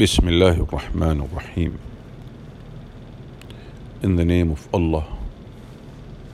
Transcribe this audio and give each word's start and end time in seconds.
بسم 0.00 0.28
الله 0.28 0.66
الرحمن 0.66 1.20
الرحيم 1.20 1.78
In 4.02 4.16
the 4.16 4.24
name 4.24 4.50
of 4.50 4.68
Allah, 4.74 5.06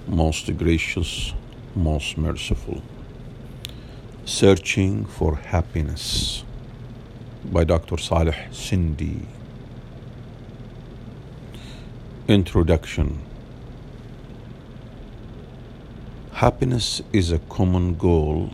most 0.08 0.56
gracious, 0.56 1.32
most 1.76 2.18
merciful. 2.18 2.82
Searching 4.24 5.04
for 5.04 5.36
Happiness 5.36 6.44
by 7.44 7.64
Dr. 7.64 7.96
Saleh 7.96 8.48
Sindi. 8.50 9.26
Introduction 12.28 13.20
Happiness 16.32 17.02
is 17.12 17.30
a 17.32 17.38
common 17.38 17.94
goal 17.96 18.50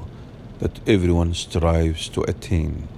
that 0.59 0.81
everyone 0.89 1.35
strives 1.35 2.09
to 2.09 2.23
attain. 2.23 2.89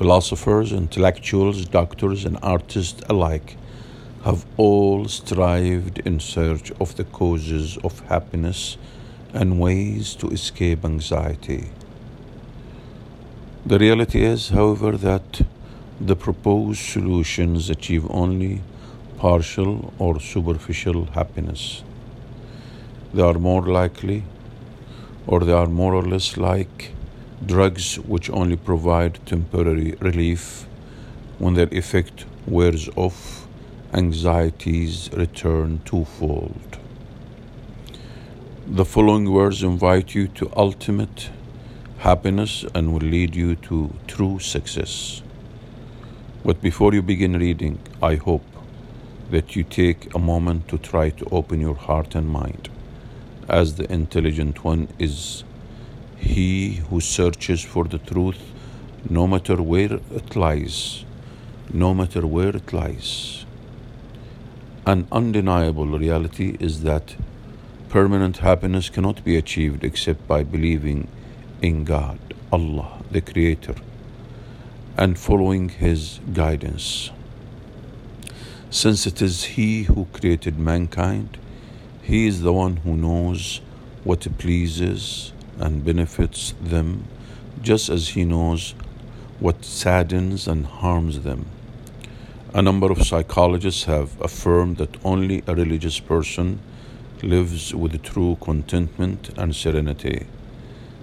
Philosophers, 0.00 0.72
intellectuals, 0.72 1.66
doctors, 1.66 2.24
and 2.24 2.38
artists 2.42 3.02
alike 3.10 3.58
have 4.24 4.46
all 4.56 5.06
strived 5.06 5.98
in 6.06 6.18
search 6.18 6.72
of 6.80 6.96
the 6.96 7.04
causes 7.04 7.76
of 7.84 8.00
happiness 8.08 8.78
and 9.34 9.60
ways 9.60 10.14
to 10.14 10.30
escape 10.30 10.86
anxiety. 10.86 11.68
The 13.66 13.78
reality 13.78 14.24
is, 14.24 14.48
however, 14.48 14.92
that 14.92 15.42
the 16.00 16.16
proposed 16.16 16.80
solutions 16.80 17.68
achieve 17.68 18.10
only 18.10 18.62
partial 19.18 19.92
or 19.98 20.18
superficial 20.18 21.04
happiness. 21.12 21.82
They 23.12 23.20
are 23.20 23.38
more 23.38 23.66
likely, 23.66 24.24
or 25.26 25.40
they 25.40 25.52
are 25.52 25.66
more 25.66 25.92
or 25.92 26.04
less 26.04 26.38
like, 26.38 26.92
drugs 27.44 27.98
which 28.00 28.28
only 28.30 28.56
provide 28.56 29.24
temporary 29.24 29.92
relief 30.00 30.66
when 31.38 31.54
their 31.54 31.68
effect 31.72 32.26
wears 32.46 32.88
off 32.96 33.46
anxieties 33.94 35.08
return 35.14 35.80
twofold. 35.84 36.78
The 38.66 38.84
following 38.84 39.32
words 39.32 39.62
invite 39.62 40.14
you 40.14 40.28
to 40.28 40.52
ultimate 40.54 41.30
happiness 41.98 42.64
and 42.74 42.92
will 42.92 43.08
lead 43.08 43.34
you 43.34 43.56
to 43.56 43.90
true 44.06 44.38
success. 44.38 45.22
But 46.44 46.60
before 46.60 46.94
you 46.94 47.02
begin 47.02 47.38
reading, 47.38 47.78
I 48.02 48.14
hope 48.16 48.44
that 49.30 49.56
you 49.56 49.64
take 49.64 50.14
a 50.14 50.18
moment 50.18 50.68
to 50.68 50.78
try 50.78 51.10
to 51.10 51.26
open 51.30 51.60
your 51.60 51.74
heart 51.74 52.14
and 52.14 52.28
mind, 52.28 52.68
as 53.48 53.74
the 53.74 53.90
intelligent 53.92 54.62
one 54.62 54.88
is 54.98 55.44
he 56.20 56.74
who 56.90 57.00
searches 57.00 57.64
for 57.64 57.84
the 57.84 57.98
truth 57.98 58.40
no 59.08 59.26
matter 59.26 59.56
where 59.56 59.94
it 59.94 60.36
lies, 60.36 61.04
no 61.72 61.94
matter 61.94 62.26
where 62.26 62.54
it 62.54 62.72
lies. 62.72 63.46
An 64.86 65.06
undeniable 65.10 65.86
reality 65.86 66.56
is 66.60 66.82
that 66.82 67.16
permanent 67.88 68.38
happiness 68.38 68.90
cannot 68.90 69.24
be 69.24 69.36
achieved 69.36 69.82
except 69.82 70.26
by 70.28 70.42
believing 70.44 71.08
in 71.62 71.84
God, 71.84 72.18
Allah, 72.52 73.02
the 73.10 73.20
Creator, 73.20 73.76
and 74.96 75.18
following 75.18 75.70
His 75.70 76.20
guidance. 76.32 77.10
Since 78.68 79.06
it 79.06 79.22
is 79.22 79.44
He 79.56 79.84
who 79.84 80.06
created 80.12 80.58
mankind, 80.58 81.38
He 82.02 82.26
is 82.26 82.42
the 82.42 82.52
one 82.52 82.76
who 82.78 82.96
knows 82.96 83.60
what 84.04 84.26
pleases 84.38 85.32
and 85.60 85.84
benefits 85.84 86.54
them, 86.60 87.04
just 87.62 87.88
as 87.88 88.08
He 88.10 88.24
knows 88.24 88.74
what 89.38 89.64
saddens 89.64 90.48
and 90.48 90.66
harms 90.66 91.20
them. 91.20 91.46
A 92.52 92.60
number 92.60 92.90
of 92.90 93.06
psychologists 93.06 93.84
have 93.84 94.20
affirmed 94.20 94.78
that 94.78 94.96
only 95.04 95.44
a 95.46 95.54
religious 95.54 96.00
person 96.00 96.58
lives 97.22 97.72
with 97.72 98.02
true 98.02 98.36
contentment 98.40 99.30
and 99.38 99.54
serenity. 99.54 100.26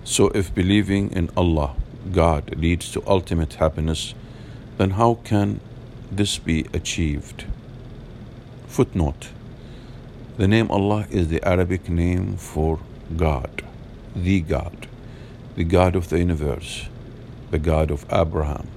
So, 0.03 0.27
if 0.29 0.53
believing 0.53 1.11
in 1.11 1.29
Allah, 1.37 1.75
God, 2.11 2.55
leads 2.57 2.91
to 2.91 3.03
ultimate 3.07 3.55
happiness, 3.55 4.13
then 4.77 4.91
how 4.91 5.15
can 5.23 5.59
this 6.11 6.37
be 6.37 6.65
achieved? 6.73 7.45
Footnote 8.67 9.29
The 10.37 10.47
name 10.47 10.69
Allah 10.69 11.05
is 11.09 11.29
the 11.29 11.43
Arabic 11.47 11.89
name 11.89 12.37
for 12.37 12.79
God, 13.15 13.63
the 14.23 14.41
God, 14.41 14.87
the 15.55 15.63
God 15.63 15.95
of 15.95 16.09
the 16.09 16.19
universe, 16.19 16.89
the 17.51 17.59
God 17.59 17.91
of 17.91 18.05
Abraham, 18.11 18.67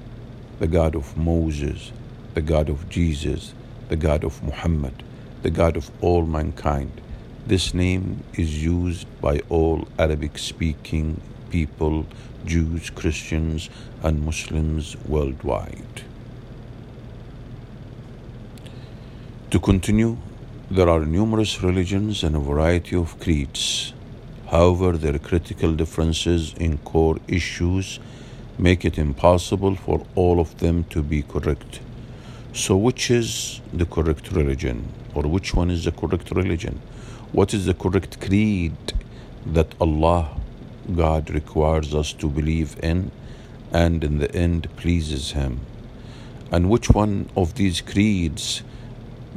the 0.59 0.69
God 0.69 0.95
of 0.95 1.17
Moses 1.17 1.93
the 2.35 2.43
God 2.43 2.69
of 2.69 2.89
Jesus, 2.89 3.55
the 3.89 3.97
God 3.97 4.25
of 4.25 4.43
Muhammad, 4.43 5.03
the 5.43 5.51
God 5.51 5.77
of 5.77 5.91
all 6.01 6.25
mankind. 6.25 7.01
This 7.47 7.75
name 7.75 8.23
is 8.35 8.63
used 8.63 9.07
by 9.21 9.41
all 9.49 9.89
Arabic 9.99 10.39
speaking 10.39 11.21
people, 11.51 12.07
Jews, 12.47 12.91
Christians, 12.91 13.69
and 14.03 14.25
Muslims 14.25 14.97
worldwide. 15.09 16.05
To 19.51 19.59
continue, 19.59 20.17
there 20.71 20.89
are 20.89 21.05
numerous 21.05 21.61
religions 21.63 22.23
and 22.23 22.37
a 22.37 22.39
variety 22.39 22.95
of 22.95 23.19
creeds. 23.19 23.93
However, 24.51 24.97
their 24.97 25.17
critical 25.21 25.75
differences 25.75 26.55
in 26.59 26.79
core 26.79 27.19
issues 27.29 28.01
make 28.59 28.85
it 28.85 28.99
impossible 28.99 29.77
for 29.77 30.05
all 30.17 30.41
of 30.41 30.59
them 30.59 30.83
to 30.91 31.05
be 31.05 31.23
correct. 31.23 31.79
So, 32.53 32.77
which 32.77 33.13
is 33.13 33.61
the 33.73 33.87
correct 33.87 34.33
religion? 34.33 34.89
Or 35.15 35.23
which 35.23 35.55
one 35.55 35.71
is 35.71 35.85
the 35.85 35.93
correct 35.93 36.33
religion? 36.33 36.81
What 37.31 37.55
is 37.55 37.67
the 37.67 37.75
correct 37.75 38.21
creed 38.21 38.93
that 39.47 39.73
Allah, 39.81 40.37
God, 40.97 41.31
requires 41.31 41.95
us 41.95 42.13
to 42.15 42.29
believe 42.29 42.77
in 42.83 43.13
and 43.71 44.03
in 44.03 44.19
the 44.19 44.35
end 44.35 44.69
pleases 44.75 45.31
Him? 45.31 45.61
And 46.51 46.69
which 46.69 46.91
one 46.91 47.31
of 47.37 47.55
these 47.55 47.81
creeds 47.81 48.65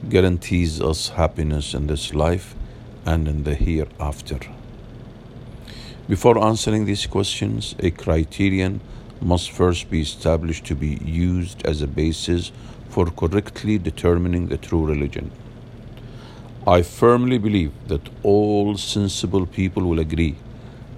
guarantees 0.09 0.81
us 0.81 1.09
happiness 1.09 1.75
in 1.75 1.85
this 1.85 2.15
life 2.15 2.55
and 3.05 3.27
in 3.27 3.43
the 3.43 3.53
hereafter? 3.53 4.39
Before 6.07 6.43
answering 6.43 6.83
these 6.83 7.07
questions, 7.07 7.75
a 7.79 7.89
criterion 7.89 8.81
must 9.21 9.51
first 9.51 9.89
be 9.89 10.01
established 10.01 10.65
to 10.65 10.75
be 10.75 10.95
used 11.05 11.65
as 11.65 11.81
a 11.81 11.87
basis 11.87 12.51
for 12.89 13.05
correctly 13.05 13.77
determining 13.77 14.47
the 14.47 14.57
true 14.57 14.85
religion. 14.85 15.31
I 16.67 16.81
firmly 16.81 17.37
believe 17.37 17.71
that 17.87 18.09
all 18.21 18.75
sensible 18.75 19.45
people 19.45 19.83
will 19.83 19.99
agree 19.99 20.35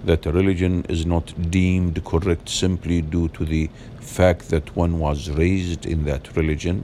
that 0.04 0.26
a 0.26 0.32
religion 0.32 0.84
is 0.88 1.06
not 1.06 1.50
deemed 1.52 2.04
correct 2.04 2.48
simply 2.48 3.00
due 3.00 3.28
to 3.28 3.44
the 3.44 3.70
fact 4.00 4.48
that 4.48 4.74
one 4.74 4.98
was 4.98 5.30
raised 5.30 5.86
in 5.86 6.04
that 6.04 6.36
religion, 6.36 6.82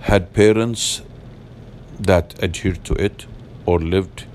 had 0.00 0.34
parents 0.34 1.00
that 1.98 2.42
adhered 2.42 2.84
to 2.84 2.94
it, 2.94 3.24
or 3.64 3.78
lived 3.78 4.26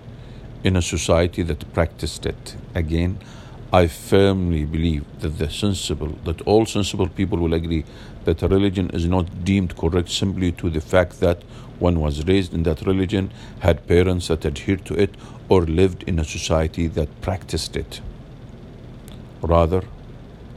in 0.66 0.76
a 0.76 0.81
society 0.81 1.44
that 1.44 1.72
practiced 1.74 2.26
it. 2.26 2.56
Again, 2.74 3.20
I 3.72 3.86
firmly 3.86 4.66
believe 4.66 5.06
that 5.20 5.38
the 5.38 5.48
sensible, 5.48 6.14
that 6.24 6.42
all 6.42 6.66
sensible 6.66 7.08
people 7.08 7.38
will 7.38 7.53
agree 7.53 7.86
that 8.24 8.42
a 8.42 8.48
religion 8.48 8.90
is 8.90 9.06
not 9.06 9.46
deemed 9.46 9.78
correct 9.78 10.09
simply 10.09 10.52
to 10.54 10.72
the 10.72 10.81
fact 10.81 11.20
that 11.20 11.44
one 11.78 12.00
was 12.00 12.25
raised 12.25 12.52
in 12.54 12.64
that 12.64 12.81
religion, 12.88 13.31
had 13.59 13.86
parents 13.88 14.30
that 14.30 14.44
adhered 14.44 14.86
to 14.86 14.96
it, 14.96 15.14
or 15.50 15.62
lived 15.62 16.02
in 16.08 16.18
a 16.18 16.25
society 16.25 16.88
that 16.88 17.22
practiced 17.22 17.75
it. 17.75 18.02
Rather, 19.44 19.84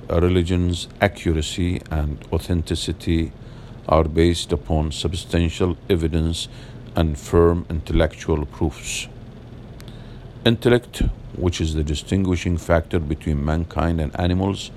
a 0.09 0.21
religion's 0.23 0.89
accuracy 1.03 1.83
and 1.91 2.25
authenticity 2.33 3.31
are 3.87 4.05
based 4.05 4.53
upon 4.53 4.91
substantial 4.91 5.77
evidence 5.91 6.49
and 6.97 7.19
firm 7.19 7.67
intellectual 7.69 8.47
proofs. 8.47 9.09
Intellect 10.45 11.03
which 11.39 11.61
is 11.61 11.75
the 11.75 11.85
distinguishing 11.85 12.57
factor 12.57 12.99
between 12.99 13.45
mankind 13.45 14.01
and 14.01 14.19
animals, 14.19 14.71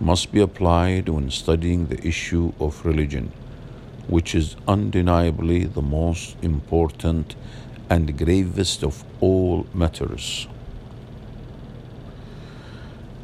must 0.00 0.30
be 0.30 0.40
applied 0.40 1.08
when 1.08 1.30
studying 1.30 1.86
the 1.86 2.06
issue 2.06 2.52
of 2.60 2.84
religion, 2.84 3.32
which 4.06 4.34
is 4.34 4.56
undeniably 4.68 5.64
the 5.64 5.82
most 5.82 6.36
important 6.42 7.34
and 7.90 8.16
gravest 8.18 8.84
of 8.84 9.04
all 9.20 9.66
matters. 9.74 10.46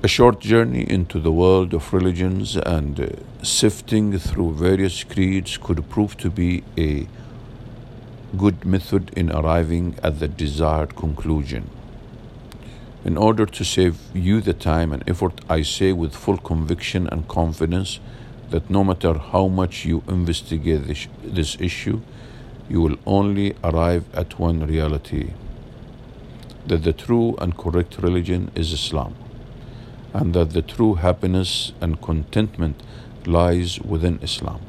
A 0.03 0.09
short 0.09 0.41
journey 0.41 0.83
into 0.91 1.21
the 1.21 1.31
world 1.31 1.73
of 1.73 1.93
religions 1.93 2.57
and 2.57 3.25
sifting 3.43 4.19
through 4.19 4.55
various 4.55 5.05
creeds 5.05 5.57
could 5.59 5.89
prove 5.89 6.17
to 6.17 6.31
be 6.31 6.65
a 6.77 7.07
good 8.37 8.65
method 8.65 9.13
in 9.17 9.31
arriving 9.31 9.99
at 10.03 10.19
the 10.19 10.29
desired 10.29 10.97
conclusion. 10.97 11.69
In 13.05 13.17
order 13.17 13.47
to 13.47 13.65
save 13.65 13.99
you 14.15 14.41
the 14.41 14.55
time 14.55 14.93
and 14.93 15.03
effort, 15.09 15.41
I 15.51 15.63
say 15.63 15.93
with 15.93 16.15
full 16.15 16.39
conviction 16.39 17.09
and 17.09 17.29
confidence 17.29 18.01
that 18.51 18.71
no 18.71 18.85
matter 18.85 19.15
how 19.19 19.49
much 19.49 19.85
you 19.85 20.03
investigate 20.09 20.87
this, 20.87 21.09
this 21.25 21.57
issue, 21.61 22.01
you 22.69 22.81
will 22.81 22.97
only 23.05 23.55
arrive 23.65 24.05
at 24.15 24.39
one 24.39 24.67
reality 24.67 25.33
that 26.67 26.85
the 26.85 26.93
true 26.93 27.35
and 27.39 27.57
correct 27.57 27.99
religion 27.99 28.51
is 28.55 28.73
Islam, 28.73 29.15
and 30.15 30.33
that 30.35 30.51
the 30.51 30.63
true 30.63 30.95
happiness 30.95 31.73
and 31.81 32.01
contentment 32.01 32.83
lies 33.27 33.81
within 33.81 34.19
Islam. 34.23 34.61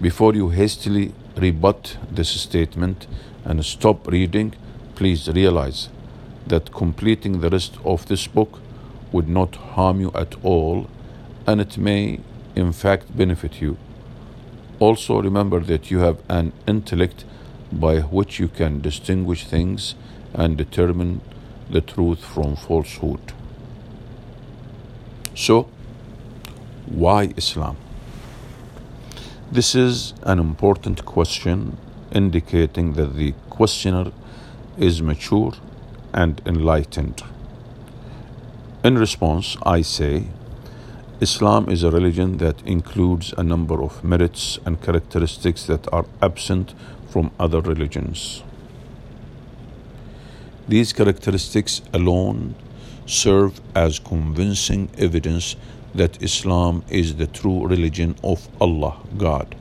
Before 0.00 0.34
you 0.34 0.50
hastily 0.50 1.14
rebut 1.36 1.96
this 2.10 2.28
statement 2.28 3.06
and 3.44 3.64
stop 3.64 4.06
reading, 4.06 4.54
please 4.94 5.28
realize 5.28 5.88
that 6.46 6.72
completing 6.72 7.40
the 7.40 7.50
rest 7.50 7.78
of 7.84 8.06
this 8.06 8.26
book 8.26 8.60
would 9.12 9.28
not 9.28 9.56
harm 9.56 10.00
you 10.00 10.12
at 10.14 10.34
all 10.44 10.88
and 11.46 11.60
it 11.60 11.78
may 11.78 12.20
in 12.54 12.72
fact 12.72 13.16
benefit 13.16 13.60
you. 13.60 13.76
Also, 14.80 15.20
remember 15.22 15.60
that 15.60 15.90
you 15.90 15.98
have 16.00 16.18
an 16.28 16.52
intellect 16.66 17.24
by 17.72 18.00
which 18.00 18.38
you 18.38 18.48
can 18.48 18.80
distinguish 18.80 19.46
things 19.46 19.94
and 20.32 20.56
determine 20.56 21.20
the 21.70 21.80
truth 21.80 22.24
from 22.24 22.56
falsehood. 22.56 23.32
So, 25.34 25.68
why 26.86 27.32
Islam? 27.36 27.76
This 29.54 29.76
is 29.76 30.14
an 30.24 30.40
important 30.40 31.04
question 31.04 31.76
indicating 32.10 32.94
that 32.94 33.14
the 33.14 33.34
questioner 33.50 34.10
is 34.76 35.00
mature 35.00 35.52
and 36.12 36.42
enlightened. 36.44 37.22
In 38.82 38.98
response, 38.98 39.56
I 39.64 39.82
say, 39.82 40.24
Islam 41.20 41.68
is 41.68 41.84
a 41.84 41.92
religion 41.92 42.38
that 42.38 42.66
includes 42.66 43.32
a 43.38 43.44
number 43.44 43.80
of 43.80 44.02
merits 44.02 44.58
and 44.66 44.82
characteristics 44.82 45.66
that 45.66 45.86
are 45.92 46.06
absent 46.20 46.74
from 47.08 47.30
other 47.38 47.60
religions. 47.60 48.42
These 50.66 50.92
characteristics 50.92 51.80
alone 51.92 52.56
serve 53.06 53.60
as 53.76 54.00
convincing 54.00 54.90
evidence 54.98 55.54
that 55.94 56.22
Islam 56.22 56.82
is 56.88 57.16
the 57.16 57.26
true 57.26 57.66
religion 57.66 58.16
of 58.22 58.48
Allah, 58.60 58.96
God. 59.16 59.54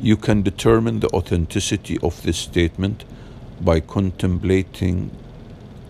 You 0.00 0.16
can 0.16 0.42
determine 0.42 1.00
the 1.00 1.08
authenticity 1.08 1.98
of 2.02 2.22
this 2.22 2.38
statement 2.38 3.04
by 3.60 3.80
contemplating 3.80 5.10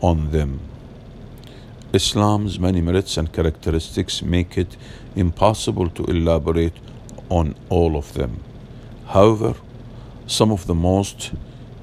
on 0.00 0.30
them. 0.30 0.60
Islam's 1.92 2.58
many 2.58 2.80
merits 2.80 3.16
and 3.16 3.32
characteristics 3.32 4.22
make 4.22 4.56
it 4.56 4.76
impossible 5.14 5.90
to 5.90 6.04
elaborate 6.04 6.74
on 7.28 7.54
all 7.68 7.96
of 7.96 8.14
them. 8.14 8.42
However, 9.08 9.54
some 10.26 10.50
of 10.50 10.66
the 10.66 10.74
most 10.74 11.32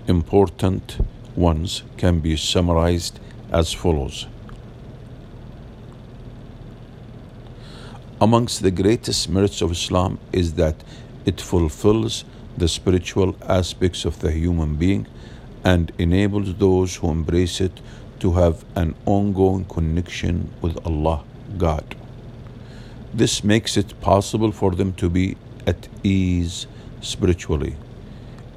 important 0.07 0.97
ones 1.35 1.83
can 1.97 2.19
be 2.19 2.35
summarized 2.35 3.19
as 3.51 3.73
follows. 3.73 4.27
Amongst 8.21 8.63
the 8.63 8.71
greatest 8.71 9.29
merits 9.29 9.61
of 9.61 9.71
Islam 9.71 10.19
is 10.33 10.55
that 10.55 10.75
it 11.25 11.39
fulfills 11.39 12.25
the 12.57 12.67
spiritual 12.67 13.33
aspects 13.47 14.03
of 14.03 14.19
the 14.19 14.33
human 14.33 14.75
being 14.75 15.07
and 15.63 15.93
enables 15.97 16.53
those 16.55 16.97
who 16.97 17.11
embrace 17.11 17.61
it 17.61 17.79
to 18.19 18.33
have 18.33 18.65
an 18.75 18.93
ongoing 19.05 19.63
connection 19.63 20.51
with 20.59 20.85
Allah, 20.85 21.23
God. 21.57 21.95
This 23.13 23.41
makes 23.41 23.77
it 23.77 24.01
possible 24.01 24.51
for 24.51 24.71
them 24.71 24.91
to 24.95 25.09
be 25.09 25.37
at 25.65 25.87
ease 26.03 26.67
spiritually. 26.99 27.77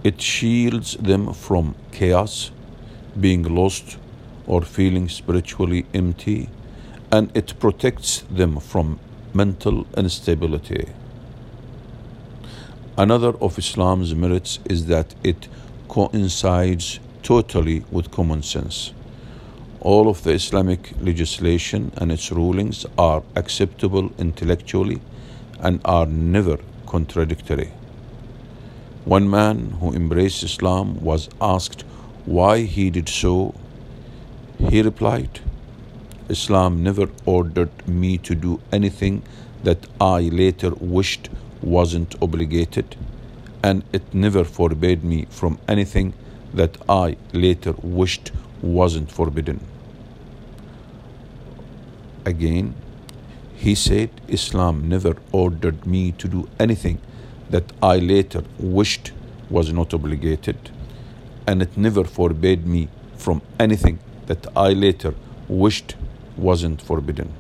It 0.02 0.20
shields 0.20 0.96
them 0.96 1.32
from 1.32 1.76
chaos, 1.92 2.50
being 3.20 3.44
lost, 3.44 3.96
or 4.44 4.62
feeling 4.62 5.08
spiritually 5.08 5.86
empty, 5.94 6.48
and 7.12 7.30
it 7.36 7.54
protects 7.60 8.24
them 8.28 8.58
from 8.58 8.98
mental 9.34 9.86
instability. 9.96 10.88
Another 12.96 13.30
of 13.40 13.58
Islam's 13.58 14.14
merits 14.14 14.58
is 14.64 14.86
that 14.86 15.14
it 15.24 15.48
coincides 15.88 17.00
totally 17.22 17.84
with 17.90 18.10
common 18.10 18.42
sense. 18.42 18.92
All 19.80 20.08
of 20.08 20.22
the 20.22 20.32
Islamic 20.32 20.92
legislation 21.00 21.92
and 21.96 22.12
its 22.12 22.30
rulings 22.30 22.84
are 22.98 23.22
acceptable 23.34 24.12
intellectually 24.18 25.00
and 25.60 25.80
are 25.84 26.06
never 26.06 26.58
contradictory. 26.86 27.72
One 29.04 29.28
man 29.28 29.70
who 29.80 29.92
embraced 29.92 30.42
Islam 30.42 31.02
was 31.02 31.28
asked 31.40 31.82
why 32.24 32.60
he 32.62 32.90
did 32.90 33.08
so. 33.08 33.54
He 34.58 34.82
replied, 34.82 35.40
Islam 36.28 36.82
never 36.82 37.08
ordered 37.26 37.88
me 37.88 38.18
to 38.18 38.34
do 38.34 38.60
anything 38.72 39.22
that 39.64 39.86
I 40.00 40.20
later 40.22 40.70
wished 40.80 41.28
wasn't 41.62 42.14
obligated, 42.22 42.96
and 43.62 43.82
it 43.92 44.14
never 44.14 44.44
forbade 44.44 45.04
me 45.04 45.26
from 45.30 45.58
anything 45.68 46.14
that 46.54 46.76
I 46.88 47.16
later 47.32 47.74
wished 47.82 48.32
wasn't 48.60 49.10
forbidden. 49.10 49.60
Again, 52.24 52.74
he 53.56 53.74
said, 53.74 54.10
Islam 54.28 54.88
never 54.88 55.16
ordered 55.32 55.86
me 55.86 56.12
to 56.12 56.28
do 56.28 56.48
anything 56.58 57.00
that 57.50 57.72
I 57.82 57.98
later 57.98 58.44
wished 58.58 59.12
was 59.50 59.72
not 59.72 59.92
obligated, 59.92 60.70
and 61.46 61.62
it 61.62 61.76
never 61.76 62.04
forbade 62.04 62.66
me 62.66 62.88
from 63.16 63.42
anything 63.58 63.98
that 64.26 64.46
I 64.56 64.70
later 64.72 65.14
wished 65.48 65.96
wasn't 66.36 66.80
forbidden. 66.80 67.32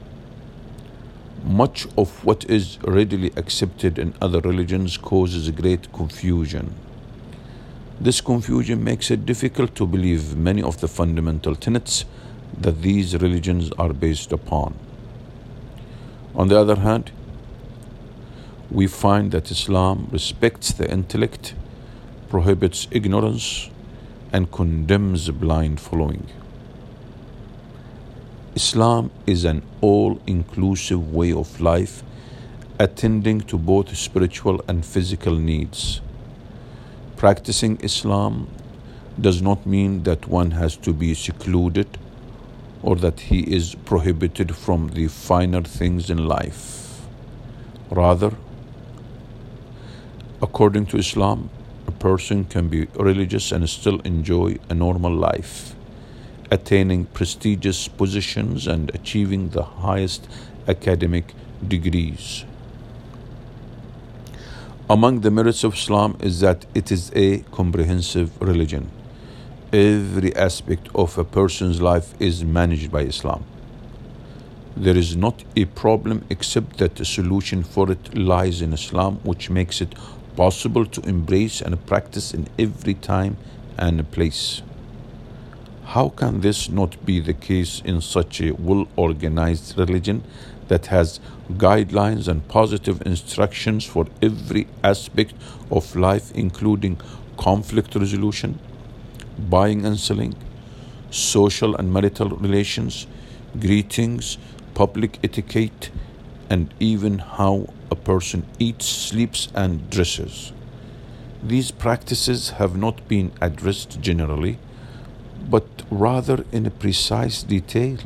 Much 1.44 1.86
of 1.98 2.24
what 2.24 2.48
is 2.48 2.78
readily 2.82 3.32
accepted 3.36 3.98
in 3.98 4.14
other 4.20 4.40
religions 4.40 4.96
causes 4.96 5.50
great 5.50 5.92
confusion. 5.92 6.74
This 8.00 8.20
confusion 8.20 8.82
makes 8.82 9.10
it 9.10 9.26
difficult 9.26 9.74
to 9.76 9.86
believe 9.86 10.36
many 10.36 10.62
of 10.62 10.80
the 10.80 10.88
fundamental 10.88 11.54
tenets 11.54 12.04
that 12.58 12.82
these 12.82 13.16
religions 13.16 13.70
are 13.78 13.92
based 13.92 14.32
upon. 14.32 14.74
On 16.34 16.48
the 16.48 16.58
other 16.58 16.76
hand, 16.76 17.10
we 18.70 18.86
find 18.86 19.32
that 19.32 19.50
Islam 19.50 20.08
respects 20.10 20.72
the 20.72 20.90
intellect, 20.90 21.54
prohibits 22.28 22.88
ignorance, 22.90 23.68
and 24.32 24.50
condemns 24.50 25.28
blind 25.30 25.78
following. 25.78 26.26
Islam 28.54 29.10
is 29.26 29.44
an 29.44 29.62
all 29.80 30.20
inclusive 30.26 31.12
way 31.12 31.32
of 31.32 31.58
life, 31.58 32.02
attending 32.78 33.40
to 33.40 33.56
both 33.56 33.96
spiritual 33.96 34.62
and 34.68 34.84
physical 34.84 35.34
needs. 35.34 36.02
Practicing 37.16 37.80
Islam 37.80 38.48
does 39.18 39.40
not 39.40 39.64
mean 39.64 40.02
that 40.02 40.28
one 40.28 40.50
has 40.50 40.76
to 40.78 40.92
be 40.92 41.14
secluded 41.14 41.86
or 42.82 42.96
that 42.96 43.20
he 43.20 43.40
is 43.40 43.74
prohibited 43.74 44.54
from 44.54 44.88
the 44.88 45.08
finer 45.08 45.62
things 45.62 46.10
in 46.10 46.26
life. 46.26 47.06
Rather, 47.90 48.32
according 50.42 50.84
to 50.86 50.98
Islam, 50.98 51.48
a 51.86 51.92
person 51.92 52.44
can 52.44 52.68
be 52.68 52.86
religious 52.96 53.50
and 53.50 53.68
still 53.70 54.00
enjoy 54.00 54.58
a 54.68 54.74
normal 54.74 55.14
life, 55.14 55.74
attaining 56.56 57.06
prestigious 57.18 57.88
positions 57.88 58.66
and 58.66 58.94
achieving 58.94 59.48
the 59.50 59.62
highest 59.62 60.28
academic 60.68 61.34
degrees. 61.66 62.44
Among 64.88 65.20
the 65.20 65.30
merits 65.30 65.64
of 65.64 65.74
Islam 65.74 66.16
is 66.20 66.40
that 66.40 66.66
it 66.74 66.92
is 66.92 67.10
a 67.14 67.38
comprehensive 67.60 68.30
religion 68.40 68.90
every 69.72 70.36
aspect 70.36 70.88
of 70.94 71.16
a 71.16 71.24
person's 71.24 71.80
life 71.80 72.12
is 72.20 72.44
managed 72.44 72.92
by 72.92 73.00
Islam. 73.00 73.42
There 74.76 74.96
is 74.96 75.16
not 75.16 75.44
a 75.56 75.64
problem 75.64 76.24
except 76.28 76.76
that 76.78 76.96
the 76.96 77.06
solution 77.06 77.62
for 77.62 77.90
it 77.90 78.14
lies 78.16 78.60
in 78.60 78.74
Islam, 78.74 79.16
which 79.22 79.48
makes 79.48 79.80
it 79.80 79.94
possible 80.36 80.84
to 80.86 81.00
embrace 81.08 81.62
and 81.62 81.86
practice 81.86 82.34
in 82.34 82.48
every 82.58 82.94
time 82.94 83.38
and 83.78 84.10
place. 84.10 84.62
How 85.84 86.08
can 86.08 86.40
this 86.40 86.68
not 86.68 87.04
be 87.04 87.20
the 87.20 87.34
case 87.34 87.82
in 87.84 88.00
such 88.00 88.40
a 88.40 88.52
well 88.52 88.88
organized 88.96 89.78
religion 89.78 90.24
that 90.68 90.86
has 90.86 91.20
guidelines 91.52 92.28
and 92.28 92.46
positive 92.48 93.02
instructions 93.06 93.84
for 93.84 94.06
every 94.22 94.66
aspect 94.82 95.34
of 95.70 95.94
life, 95.94 96.32
including 96.32 97.00
conflict 97.36 97.94
resolution? 97.94 98.58
buying 99.38 99.84
and 99.84 99.98
selling, 99.98 100.34
social 101.10 101.74
and 101.76 101.92
marital 101.92 102.30
relations, 102.30 103.06
greetings, 103.58 104.38
public 104.74 105.18
etiquette, 105.24 105.90
and 106.48 106.72
even 106.78 107.18
how 107.18 107.68
a 107.90 107.96
person 107.96 108.44
eats, 108.58 108.86
sleeps, 108.86 109.48
and 109.54 109.90
dresses. 109.90 110.52
These 111.42 111.70
practices 111.70 112.50
have 112.50 112.76
not 112.76 113.06
been 113.08 113.32
addressed 113.40 114.00
generally, 114.00 114.58
but 115.48 115.66
rather 115.90 116.44
in 116.52 116.66
a 116.66 116.70
precise 116.70 117.42
detail, 117.42 117.98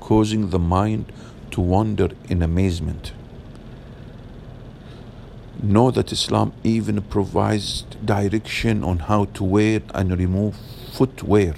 causing 0.00 0.50
the 0.50 0.58
mind 0.58 1.12
to 1.50 1.60
wander 1.60 2.10
in 2.28 2.42
amazement. 2.42 3.12
Know 5.62 5.90
that 5.90 6.12
Islam 6.12 6.52
even 6.62 7.00
provides 7.02 7.82
direction 8.04 8.84
on 8.84 8.98
how 9.00 9.24
to 9.36 9.42
wear 9.42 9.80
and 9.94 10.18
remove 10.18 10.56
footwear. 10.92 11.54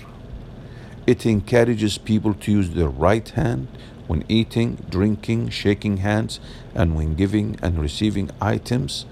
It 1.07 1.27
encourages 1.27 1.99
people 1.99 2.35
to 2.35 2.53
use 2.53 2.71
their 2.71 2.89
right 2.89 3.29
hand 3.29 3.69
when 4.07 4.25
eating, 4.29 4.85
drinking, 4.89 5.51
shaking 5.51 5.99
hands, 5.99 6.41
and 6.75 6.97
when 6.97 7.15
giving 7.15 7.59
and 7.63 7.79
receiving 7.79 8.31
items. 8.41 9.05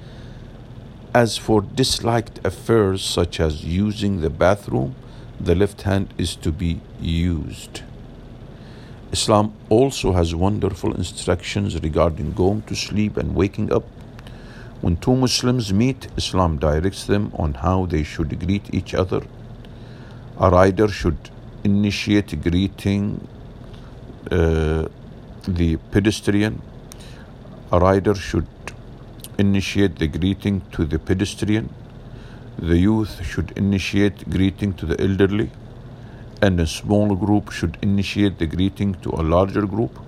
As 1.15 1.37
for 1.37 1.63
disliked 1.63 2.45
affairs 2.45 3.05
such 3.05 3.41
as 3.41 3.65
using 3.65 4.21
the 4.21 4.31
bathroom, 4.31 4.95
the 5.41 5.55
left 5.55 5.83
hand 5.83 6.13
is 6.19 6.37
to 6.37 6.53
be 6.53 6.81
used. 7.01 7.83
Islam 9.13 9.55
also 9.69 10.13
has 10.13 10.35
wonderful 10.35 10.95
instructions 10.95 11.81
regarding 11.83 12.33
going 12.33 12.63
to 12.63 12.75
sleep 12.75 13.17
and 13.17 13.35
waking 13.35 13.73
up 13.73 13.85
when 14.83 14.97
two 14.99 15.17
Muslims 15.17 15.73
meet, 15.73 16.09
Islam 16.17 16.59
directs 16.59 17.05
them 17.05 17.33
on 17.35 17.55
how 17.55 17.87
they 17.87 18.03
should 18.03 18.39
greet 18.39 18.75
each 18.75 18.95
other. 18.95 19.23
A 20.39 20.51
rider 20.51 20.89
should 20.89 21.31
initiate 21.65 22.43
greeting 22.43 23.27
uh, 24.31 24.87
the 25.49 25.77
pedestrian. 25.91 26.61
A 27.73 27.81
rider 27.81 28.15
should 28.15 28.47
initiate 29.39 29.99
the 29.99 30.09
greeting 30.09 30.61
to 30.73 30.85
the 30.85 30.99
pedestrian. 30.99 31.75
The 32.59 32.79
youth 32.79 33.23
should 33.23 33.53
initiate 33.55 34.31
greeting 34.31 34.73
to 34.75 34.87
the 34.87 34.99
elderly. 34.99 35.51
And 36.41 36.59
a 36.59 36.67
small 36.67 37.15
group 37.15 37.51
should 37.51 37.77
initiate 37.83 38.39
the 38.39 38.47
greeting 38.47 38.95
to 39.03 39.11
a 39.11 39.23
larger 39.23 39.67
group. 39.67 39.99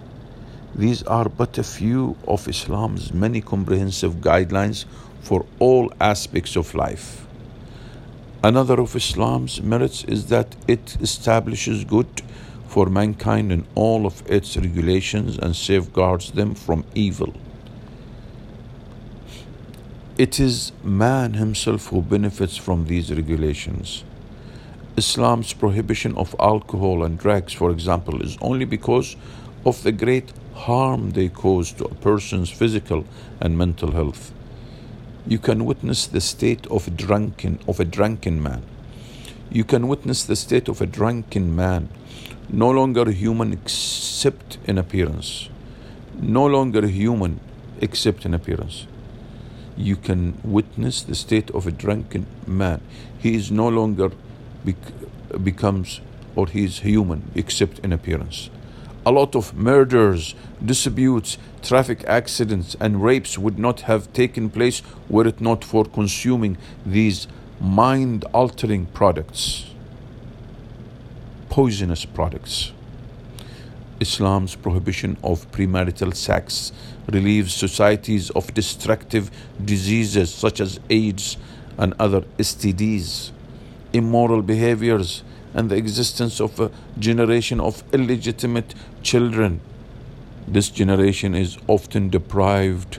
These 0.74 1.02
are 1.02 1.28
but 1.28 1.58
a 1.58 1.62
few 1.62 2.16
of 2.26 2.48
Islam's 2.48 3.12
many 3.12 3.42
comprehensive 3.42 4.16
guidelines 4.16 4.86
for 5.20 5.44
all 5.58 5.92
aspects 6.00 6.56
of 6.56 6.74
life. 6.74 7.26
Another 8.42 8.80
of 8.80 8.96
Islam's 8.96 9.60
merits 9.60 10.04
is 10.04 10.26
that 10.26 10.56
it 10.66 10.96
establishes 11.02 11.84
good 11.84 12.22
for 12.66 12.86
mankind 12.86 13.52
in 13.52 13.66
all 13.74 14.06
of 14.06 14.22
its 14.30 14.56
regulations 14.56 15.36
and 15.36 15.54
safeguards 15.54 16.30
them 16.32 16.54
from 16.54 16.84
evil. 16.94 17.34
It 20.18 20.40
is 20.40 20.72
man 20.82 21.34
himself 21.34 21.86
who 21.90 22.02
benefits 22.02 22.56
from 22.56 22.86
these 22.86 23.14
regulations. 23.14 24.02
Islam's 24.96 25.52
prohibition 25.52 26.16
of 26.16 26.34
alcohol 26.40 27.04
and 27.04 27.16
drugs, 27.16 27.52
for 27.52 27.70
example, 27.70 28.20
is 28.20 28.36
only 28.40 28.64
because 28.64 29.14
of 29.64 29.80
the 29.84 29.92
great 29.92 30.32
harm 30.54 31.12
they 31.12 31.28
cause 31.28 31.70
to 31.74 31.84
a 31.84 31.94
person's 31.94 32.50
physical 32.50 33.04
and 33.40 33.56
mental 33.56 33.92
health. 33.92 34.32
You 35.24 35.38
can 35.38 35.64
witness 35.64 36.08
the 36.08 36.20
state 36.20 36.66
of 36.66 36.96
drunken 36.96 37.60
of 37.68 37.78
a 37.78 37.84
drunken 37.84 38.42
man. 38.42 38.64
You 39.52 39.62
can 39.62 39.86
witness 39.86 40.24
the 40.24 40.34
state 40.34 40.66
of 40.66 40.80
a 40.80 40.86
drunken 40.86 41.54
man, 41.54 41.90
no 42.48 42.70
longer 42.72 43.08
human 43.12 43.52
except 43.52 44.58
in 44.64 44.78
appearance. 44.78 45.48
No 46.20 46.44
longer 46.44 46.88
human 46.88 47.38
except 47.80 48.26
in 48.26 48.34
appearance. 48.34 48.88
You 49.78 49.96
can 49.96 50.38
witness 50.44 51.02
the 51.02 51.14
state 51.14 51.50
of 51.52 51.66
a 51.66 51.70
drunken 51.70 52.26
man. 52.46 52.82
He 53.18 53.34
is 53.34 53.50
no 53.50 53.68
longer 53.68 54.10
bec- 54.64 55.42
becomes 55.42 56.02
or 56.36 56.46
he 56.46 56.64
is 56.64 56.80
human 56.80 57.30
except 57.34 57.78
in 57.80 57.92
appearance 57.92 58.50
a 59.08 59.10
lot 59.10 59.34
of 59.34 59.54
murders, 59.56 60.34
disputes, 60.62 61.38
traffic 61.62 62.04
accidents, 62.06 62.76
and 62.78 63.02
rapes 63.02 63.38
would 63.38 63.58
not 63.58 63.80
have 63.82 64.12
taken 64.12 64.50
place 64.50 64.82
were 65.08 65.26
it 65.26 65.40
not 65.40 65.64
for 65.64 65.86
consuming 65.86 66.58
these 66.84 67.26
mind 67.58 68.26
altering 68.34 68.84
products, 68.86 69.70
poisonous 71.48 72.04
products. 72.04 72.72
Islam's 74.00 74.54
prohibition 74.54 75.16
of 75.22 75.50
premarital 75.50 76.14
sex 76.14 76.72
relieves 77.10 77.54
societies 77.54 78.30
of 78.30 78.52
destructive 78.54 79.30
diseases 79.64 80.32
such 80.32 80.60
as 80.60 80.78
AIDS 80.90 81.36
and 81.76 81.94
other 81.98 82.22
STDs, 82.38 83.30
immoral 83.92 84.42
behaviors, 84.42 85.22
and 85.54 85.70
the 85.70 85.76
existence 85.76 86.40
of 86.40 86.60
a 86.60 86.70
generation 86.98 87.60
of 87.60 87.82
illegitimate 87.92 88.74
children. 89.02 89.60
This 90.46 90.70
generation 90.70 91.34
is 91.34 91.58
often 91.66 92.10
deprived 92.10 92.98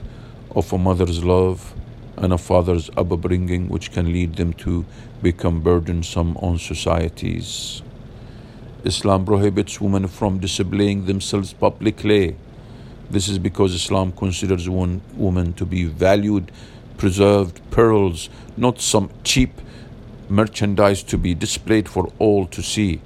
of 0.54 0.72
a 0.72 0.78
mother's 0.78 1.24
love 1.24 1.74
and 2.16 2.32
a 2.32 2.38
father's 2.38 2.90
upbringing, 2.96 3.68
which 3.68 3.92
can 3.92 4.12
lead 4.12 4.36
them 4.36 4.52
to 4.52 4.84
become 5.22 5.60
burdensome 5.60 6.36
on 6.38 6.58
societies. 6.58 7.82
Islam 8.84 9.24
prohibits 9.26 9.80
women 9.80 10.06
from 10.08 10.38
displaying 10.38 11.06
themselves 11.06 11.52
publicly. 11.52 12.36
This 13.10 13.28
is 13.28 13.38
because 13.38 13.74
Islam 13.74 14.12
considers 14.12 14.68
one 14.68 15.02
woman 15.14 15.52
to 15.54 15.66
be 15.66 15.84
valued, 15.84 16.50
preserved 16.96 17.60
pearls, 17.70 18.30
not 18.56 18.80
some 18.80 19.10
cheap 19.24 19.60
merchandise 20.28 21.02
to 21.02 21.18
be 21.18 21.34
displayed 21.34 21.88
for 21.88 22.10
all 22.18 22.46
to 22.46 22.62
see. 22.62 23.00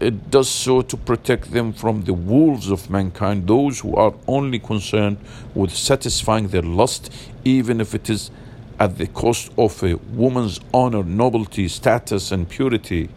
It 0.00 0.30
does 0.30 0.48
so 0.48 0.80
to 0.80 0.96
protect 0.96 1.52
them 1.52 1.74
from 1.74 2.04
the 2.04 2.14
wolves 2.14 2.70
of 2.70 2.88
mankind, 2.88 3.46
those 3.46 3.80
who 3.80 3.94
are 3.94 4.14
only 4.26 4.58
concerned 4.58 5.18
with 5.54 5.70
satisfying 5.70 6.48
their 6.48 6.62
lust, 6.62 7.12
even 7.44 7.80
if 7.80 7.94
it 7.94 8.08
is 8.08 8.30
at 8.78 8.96
the 8.96 9.06
cost 9.06 9.52
of 9.58 9.82
a 9.82 9.96
woman's 9.96 10.58
honor, 10.72 11.04
nobility, 11.04 11.68
status, 11.68 12.32
and 12.32 12.48
purity. 12.48 13.10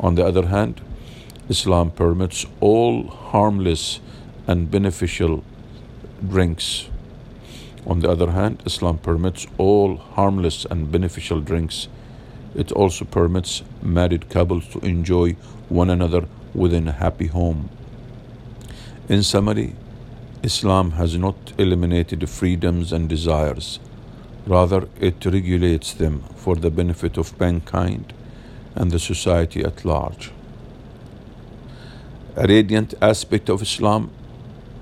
On 0.00 0.14
the 0.14 0.24
other 0.24 0.46
hand, 0.46 0.80
Islam 1.48 1.90
permits 1.90 2.46
all 2.60 3.08
harmless 3.08 4.00
and 4.46 4.70
beneficial 4.70 5.42
drinks. 6.28 6.88
On 7.86 8.00
the 8.00 8.10
other 8.10 8.30
hand, 8.32 8.62
Islam 8.66 8.98
permits 8.98 9.46
all 9.56 9.96
harmless 9.96 10.64
and 10.64 10.92
beneficial 10.92 11.40
drinks 11.40 11.88
it 12.54 12.72
also 12.72 13.04
permits 13.04 13.62
married 13.82 14.28
couples 14.30 14.66
to 14.68 14.80
enjoy 14.80 15.32
one 15.68 15.90
another 15.90 16.26
within 16.54 16.88
a 16.88 16.92
happy 16.92 17.26
home. 17.26 17.68
In 19.08 19.22
summary, 19.22 19.74
Islam 20.42 20.92
has 20.92 21.16
not 21.16 21.52
eliminated 21.58 22.28
freedoms 22.28 22.92
and 22.92 23.08
desires, 23.08 23.78
rather, 24.46 24.88
it 25.00 25.24
regulates 25.24 25.92
them 25.92 26.22
for 26.36 26.56
the 26.56 26.70
benefit 26.70 27.16
of 27.16 27.38
mankind 27.38 28.12
and 28.78 28.92
the 28.92 28.98
society 28.98 29.62
at 29.64 29.84
large. 29.84 30.30
A 32.36 32.46
radiant 32.46 32.94
aspect 33.02 33.50
of 33.50 33.60
Islam 33.60 34.10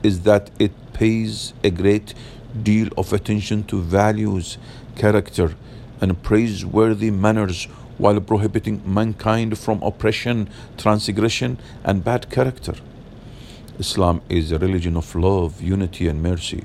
is 0.02 0.20
that 0.20 0.50
it 0.58 0.72
pays 0.92 1.54
a 1.64 1.70
great 1.70 2.12
deal 2.62 2.88
of 2.98 3.12
attention 3.14 3.64
to 3.64 3.80
values, 3.80 4.58
character, 4.96 5.56
and 6.02 6.22
praiseworthy 6.22 7.10
manners 7.10 7.64
while 7.96 8.20
prohibiting 8.20 8.82
mankind 8.84 9.58
from 9.58 9.82
oppression, 9.82 10.50
transgression, 10.76 11.58
and 11.82 12.04
bad 12.04 12.30
character. 12.30 12.74
Islam 13.78 14.20
is 14.28 14.52
a 14.52 14.58
religion 14.58 14.96
of 14.96 15.14
love, 15.14 15.62
unity, 15.62 16.06
and 16.06 16.22
mercy. 16.22 16.64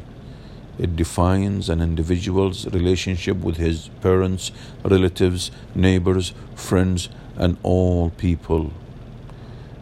It 0.81 0.95
defines 0.95 1.69
an 1.69 1.79
individual's 1.79 2.65
relationship 2.65 3.37
with 3.37 3.57
his 3.57 3.89
parents, 4.01 4.51
relatives, 4.83 5.51
neighbors, 5.75 6.33
friends, 6.55 7.07
and 7.37 7.57
all 7.61 8.09
people. 8.09 8.73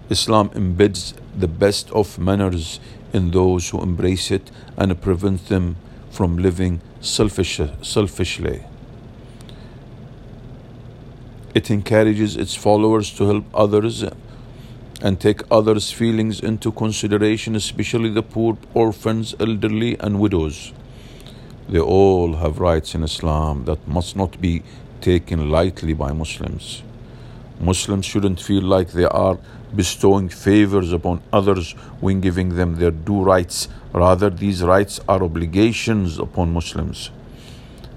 Islam 0.09 0.49
embeds 0.49 1.13
the 1.37 1.47
best 1.47 1.89
of 1.91 2.19
manners 2.19 2.81
in 3.13 3.31
those 3.31 3.69
who 3.69 3.81
embrace 3.81 4.29
it 4.29 4.51
and 4.75 5.01
prevents 5.01 5.47
them 5.47 5.77
from 6.11 6.37
living 6.37 6.81
selfish, 6.99 7.61
selfishly. 7.81 8.65
It 11.55 11.71
encourages 11.71 12.35
its 12.35 12.55
followers 12.55 13.09
to 13.11 13.25
help 13.25 13.45
others 13.53 14.03
and 15.01 15.19
take 15.21 15.43
others' 15.49 15.91
feelings 15.91 16.41
into 16.41 16.73
consideration, 16.73 17.55
especially 17.55 18.09
the 18.09 18.21
poor, 18.21 18.57
orphans, 18.73 19.33
elderly, 19.39 19.97
and 20.01 20.19
widows. 20.19 20.73
They 21.69 21.79
all 21.79 22.38
have 22.38 22.59
rights 22.59 22.95
in 22.95 23.03
Islam 23.03 23.65
that 23.65 23.88
must 23.88 24.15
not 24.15 24.41
be 24.41 24.63
taken 25.01 25.51
lightly 25.51 25.93
by 25.93 26.11
Muslims. 26.11 26.81
Muslims 27.59 28.07
shouldn't 28.07 28.41
feel 28.41 28.63
like 28.63 28.91
they 28.91 29.05
are 29.05 29.38
bestowing 29.75 30.29
favors 30.29 30.91
upon 30.91 31.21
others 31.31 31.73
when 31.99 32.21
giving 32.21 32.55
them 32.55 32.77
their 32.77 32.89
due 32.89 33.21
rights. 33.21 33.67
Rather, 33.93 34.31
these 34.31 34.63
rights 34.63 34.99
are 35.07 35.21
obligations 35.21 36.17
upon 36.17 36.53
Muslims. 36.53 37.11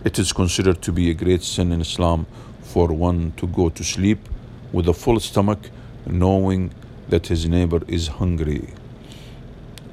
It 0.04 0.18
is 0.18 0.34
considered 0.34 0.82
to 0.82 0.92
be 0.92 1.08
a 1.08 1.14
great 1.14 1.42
sin 1.42 1.72
in 1.72 1.80
Islam 1.80 2.26
for 2.60 2.88
one 2.88 3.32
to 3.38 3.46
go 3.46 3.70
to 3.70 3.82
sleep 3.82 4.28
with 4.70 4.86
a 4.86 4.92
full 4.92 5.18
stomach, 5.18 5.70
knowing 6.04 6.74
that 7.08 7.28
his 7.28 7.48
neighbor 7.48 7.80
is 7.88 8.08
hungry. 8.08 8.74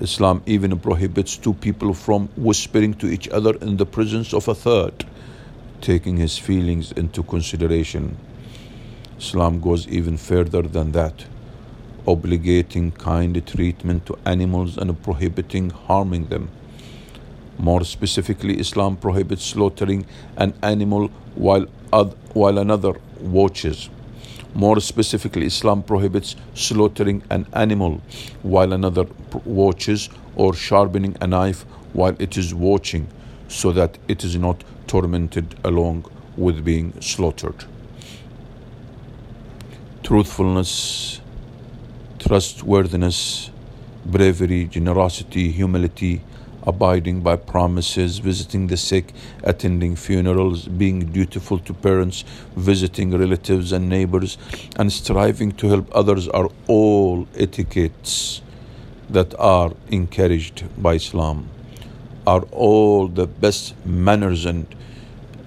Islam 0.02 0.42
even 0.46 0.80
prohibits 0.80 1.38
two 1.38 1.54
people 1.54 1.94
from 1.94 2.30
whispering 2.38 2.94
to 2.96 3.08
each 3.08 3.28
other 3.30 3.56
in 3.56 3.78
the 3.78 3.86
presence 3.86 4.34
of 4.34 4.48
a 4.48 4.56
third, 4.56 5.06
taking 5.82 6.18
his 6.18 6.38
feelings 6.38 6.92
into 6.94 7.24
consideration. 7.24 8.18
Islam 9.18 9.60
goes 9.60 9.88
even 9.88 10.18
further 10.18 10.62
than 10.62 10.94
that 10.94 11.26
obligating 12.10 12.92
kind 12.98 13.36
treatment 13.46 14.06
to 14.06 14.18
animals 14.26 14.78
and 14.78 15.02
prohibiting 15.04 15.70
harming 15.70 16.26
them. 16.28 16.50
More 17.58 17.84
specifically, 17.84 18.60
Islam 18.60 18.96
prohibits 18.96 19.44
slaughtering 19.44 20.06
an 20.38 20.54
animal 20.64 21.10
while, 21.36 21.66
while 22.34 22.58
another 22.58 22.94
watches. 23.20 23.90
More 24.54 24.80
specifically, 24.80 25.46
Islam 25.46 25.84
prohibits 25.84 26.36
slaughtering 26.54 27.24
an 27.30 27.46
animal 27.54 28.02
while 28.42 28.74
another 28.74 29.06
watches 29.46 30.10
or 30.36 30.54
sharpening 30.54 31.16
a 31.22 31.28
knife 31.28 31.64
while 31.94 32.16
it 32.20 32.38
is 32.38 32.54
watching 32.54 33.08
so 33.48 33.72
that 33.72 33.98
it 34.08 34.24
is 34.24 34.36
not 34.36 34.64
tormented 34.88 35.56
along 35.64 36.06
with 36.36 36.64
being 36.66 37.00
slaughtered. 37.02 37.66
Truthfulness 40.04 41.22
trustworthiness, 42.20 43.50
bravery, 44.06 44.66
generosity, 44.66 45.52
humility, 45.52 46.22
abiding 46.64 47.22
by 47.22 47.36
promises, 47.36 48.20
visiting 48.20 48.68
the 48.68 48.78
sick, 48.78 49.14
attending 49.44 49.96
funerals, 49.96 50.68
being 50.68 51.12
dutiful 51.12 51.60
to 51.60 51.74
parents, 51.74 52.24
visiting 52.56 53.18
relatives 53.18 53.72
and 53.72 53.90
neighbors, 53.90 54.38
and 54.76 54.92
striving 54.92 55.52
to 55.52 55.68
help 55.70 55.90
others 55.96 56.28
are 56.30 56.50
all 56.68 57.28
etiquettes 57.36 58.42
that 59.10 59.34
are 59.40 59.74
encouraged 59.90 60.64
by 60.82 60.96
Islam, 60.96 61.50
are 62.28 62.42
all 62.52 63.08
the 63.08 63.28
best 63.28 63.74
manners 63.86 64.46
and, 64.46 64.68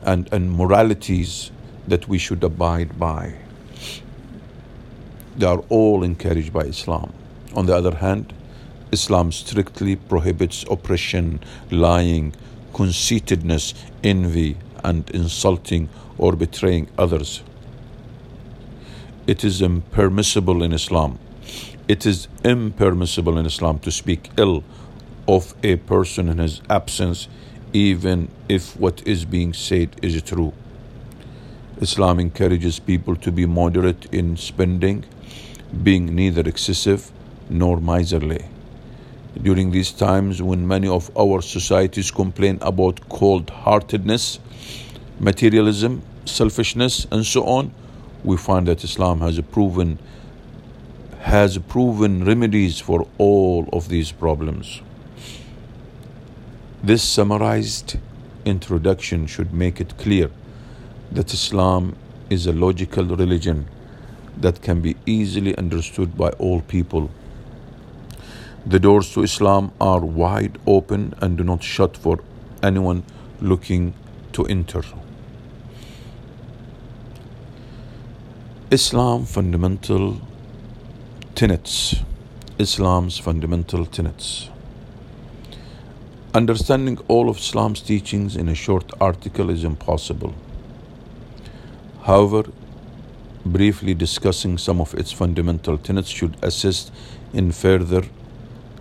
and, 0.03 0.33
and 0.33 0.51
moralities 0.51 1.51
that 1.87 2.09
we 2.09 2.19
should 2.19 2.43
abide 2.43 2.99
by. 2.99 3.35
They 5.37 5.47
are 5.47 5.63
all 5.69 6.03
encouraged 6.03 6.53
by 6.53 6.63
Islam. 6.63 7.13
On 7.55 7.67
the 7.67 7.77
other 7.77 7.95
hand, 7.95 8.33
Islam 8.93 9.33
strictly 9.33 9.97
prohibits 9.97 10.65
oppression, 10.71 11.41
lying, 11.71 12.35
conceitedness, 12.75 13.75
envy, 14.05 14.57
and 14.85 15.09
insulting 15.11 15.89
or 16.19 16.37
betraying 16.37 16.89
others. 16.99 17.43
It 19.27 19.45
is 19.45 19.63
impermissible 19.63 20.63
in 20.63 20.73
Islam. 20.73 21.19
It 21.89 22.05
is 22.07 22.29
impermissible 22.45 23.39
in 23.39 23.47
Islam 23.47 23.79
to 23.81 23.91
speak 23.91 24.31
ill 24.37 24.63
of 25.27 25.55
a 25.63 25.77
person 25.77 26.29
in 26.29 26.39
his 26.39 26.61
absence, 26.69 27.29
even 27.73 28.29
if 28.49 28.77
what 28.77 29.07
is 29.07 29.25
being 29.25 29.53
said 29.53 29.97
is 30.03 30.21
true. 30.23 30.53
Islam 31.81 32.21
encourages 32.21 32.79
people 32.79 33.17
to 33.17 33.33
be 33.33 33.47
moderate 33.47 34.07
in 34.13 34.37
spending 34.37 35.05
being 35.83 36.15
neither 36.15 36.43
excessive 36.43 37.11
nor 37.49 37.81
miserly. 37.81 38.45
During 39.41 39.71
these 39.71 39.93
times 39.93 40.43
when 40.43 40.67
many 40.69 40.89
of 40.89 41.11
our 41.17 41.41
societies 41.41 42.11
complain 42.11 42.59
about 42.61 43.09
cold 43.09 43.49
heartedness, 43.51 44.39
materialism, 45.19 46.03
selfishness, 46.27 47.07
and 47.11 47.25
so 47.25 47.45
on, 47.45 47.73
we 48.25 48.37
find 48.37 48.69
that 48.69 48.85
Islam 48.85 49.21
has 49.21 49.41
proven 49.41 49.99
has 51.21 51.57
proven 51.57 52.25
remedies 52.25 52.81
for 52.81 53.07
all 53.17 53.69
of 53.73 53.89
these 53.89 54.11
problems. 54.11 54.83
This 56.83 57.03
summarized 57.03 57.97
introduction 58.45 59.27
should 59.27 59.55
make 59.55 59.81
it 59.81 59.97
clear 59.99 60.31
that 61.13 61.33
Islam 61.33 61.97
is 62.29 62.47
a 62.47 62.53
logical 62.53 63.05
religion 63.05 63.69
that 64.37 64.63
can 64.63 64.81
be 64.81 64.97
easily 65.07 65.57
understood 65.57 66.17
by 66.19 66.31
all 66.31 66.61
people. 66.63 67.09
The 68.65 68.79
doors 68.79 69.13
to 69.15 69.23
Islam 69.23 69.73
are 69.81 70.01
wide 70.01 70.59
open 70.69 71.15
and 71.21 71.37
do 71.37 71.43
not 71.43 71.65
shut 71.65 71.97
for 71.97 72.21
anyone 72.63 73.03
looking 73.41 73.93
to 74.35 74.47
enter. 74.47 74.83
Islam 78.71 79.25
fundamental 79.25 80.21
tenets. 81.35 81.97
Islam's 82.59 83.19
fundamental 83.19 83.85
tenets. 83.85 84.49
Understanding 86.33 86.99
all 87.09 87.29
of 87.29 87.39
Islam's 87.39 87.81
teachings 87.81 88.37
in 88.37 88.49
a 88.49 88.55
short 88.55 88.93
article 89.01 89.51
is 89.51 89.65
impossible. 89.65 90.35
However, 92.05 92.45
briefly 93.45 93.95
discussing 93.95 94.57
some 94.57 94.81
of 94.81 94.95
its 94.95 95.11
fundamental 95.11 95.79
tenets 95.79 96.09
should 96.09 96.37
assist 96.43 96.93
in 97.35 97.51
further 97.51 98.05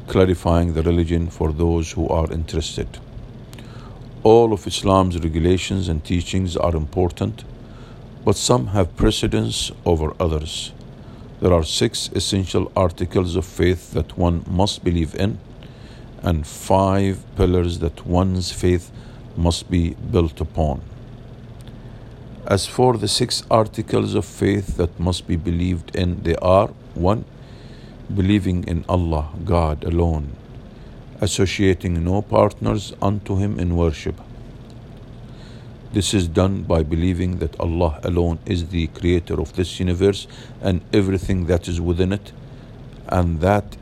clarifying 0.08 0.74
the 0.74 0.84
religion 0.84 1.30
for 1.30 1.52
those 1.52 1.92
who 1.92 2.08
are 2.08 2.32
interested. 2.32 3.00
All 4.24 4.54
of 4.54 4.68
Islam's 4.68 5.18
regulations 5.18 5.88
and 5.88 6.04
teachings 6.04 6.56
are 6.56 6.76
important, 6.76 7.44
but 8.24 8.36
some 8.36 8.68
have 8.68 8.96
precedence 8.96 9.72
over 9.86 10.14
others. 10.20 10.74
There 11.40 11.54
are 11.54 11.64
six 11.64 12.10
essential 12.14 12.72
articles 12.76 13.36
of 13.36 13.46
faith 13.46 13.94
that 13.94 14.18
one 14.18 14.44
must 14.48 14.84
believe 14.84 15.16
in, 15.16 15.40
and 16.22 16.46
five 16.46 17.24
pillars 17.36 17.80
that 17.80 18.06
one's 18.06 18.52
faith 18.52 18.92
must 19.36 19.72
be 19.72 19.96
built 19.96 20.40
upon. 20.40 20.82
As 22.46 22.66
for 22.66 22.98
the 22.98 23.08
six 23.08 23.44
articles 23.50 24.14
of 24.14 24.26
faith 24.26 24.78
that 24.78 25.00
must 25.00 25.26
be 25.26 25.36
believed 25.36 25.96
in, 25.96 26.22
they 26.24 26.36
are 26.36 26.68
1. 26.96 27.26
Believing 28.16 28.66
in 28.66 28.84
Allah, 28.90 29.30
God 29.46 29.86
alone, 29.86 30.36
associating 31.22 32.04
no 32.04 32.22
partners 32.22 32.92
unto 33.02 33.38
Him 33.38 33.58
in 33.58 33.78
worship. 33.78 34.20
This 35.94 36.14
is 36.14 36.28
done 36.28 36.64
by 36.64 36.84
believing 36.84 37.38
that 37.38 37.58
Allah 37.58 38.02
alone 38.04 38.40
is 38.46 38.68
the 38.68 38.88
creator 38.88 39.40
of 39.40 39.56
this 39.56 39.80
universe 39.80 40.28
and 40.62 40.82
everything 40.92 41.46
that 41.46 41.70
is 41.70 41.80
within 41.80 42.12
it, 42.12 42.34
and 43.08 43.40
that 43.40 43.78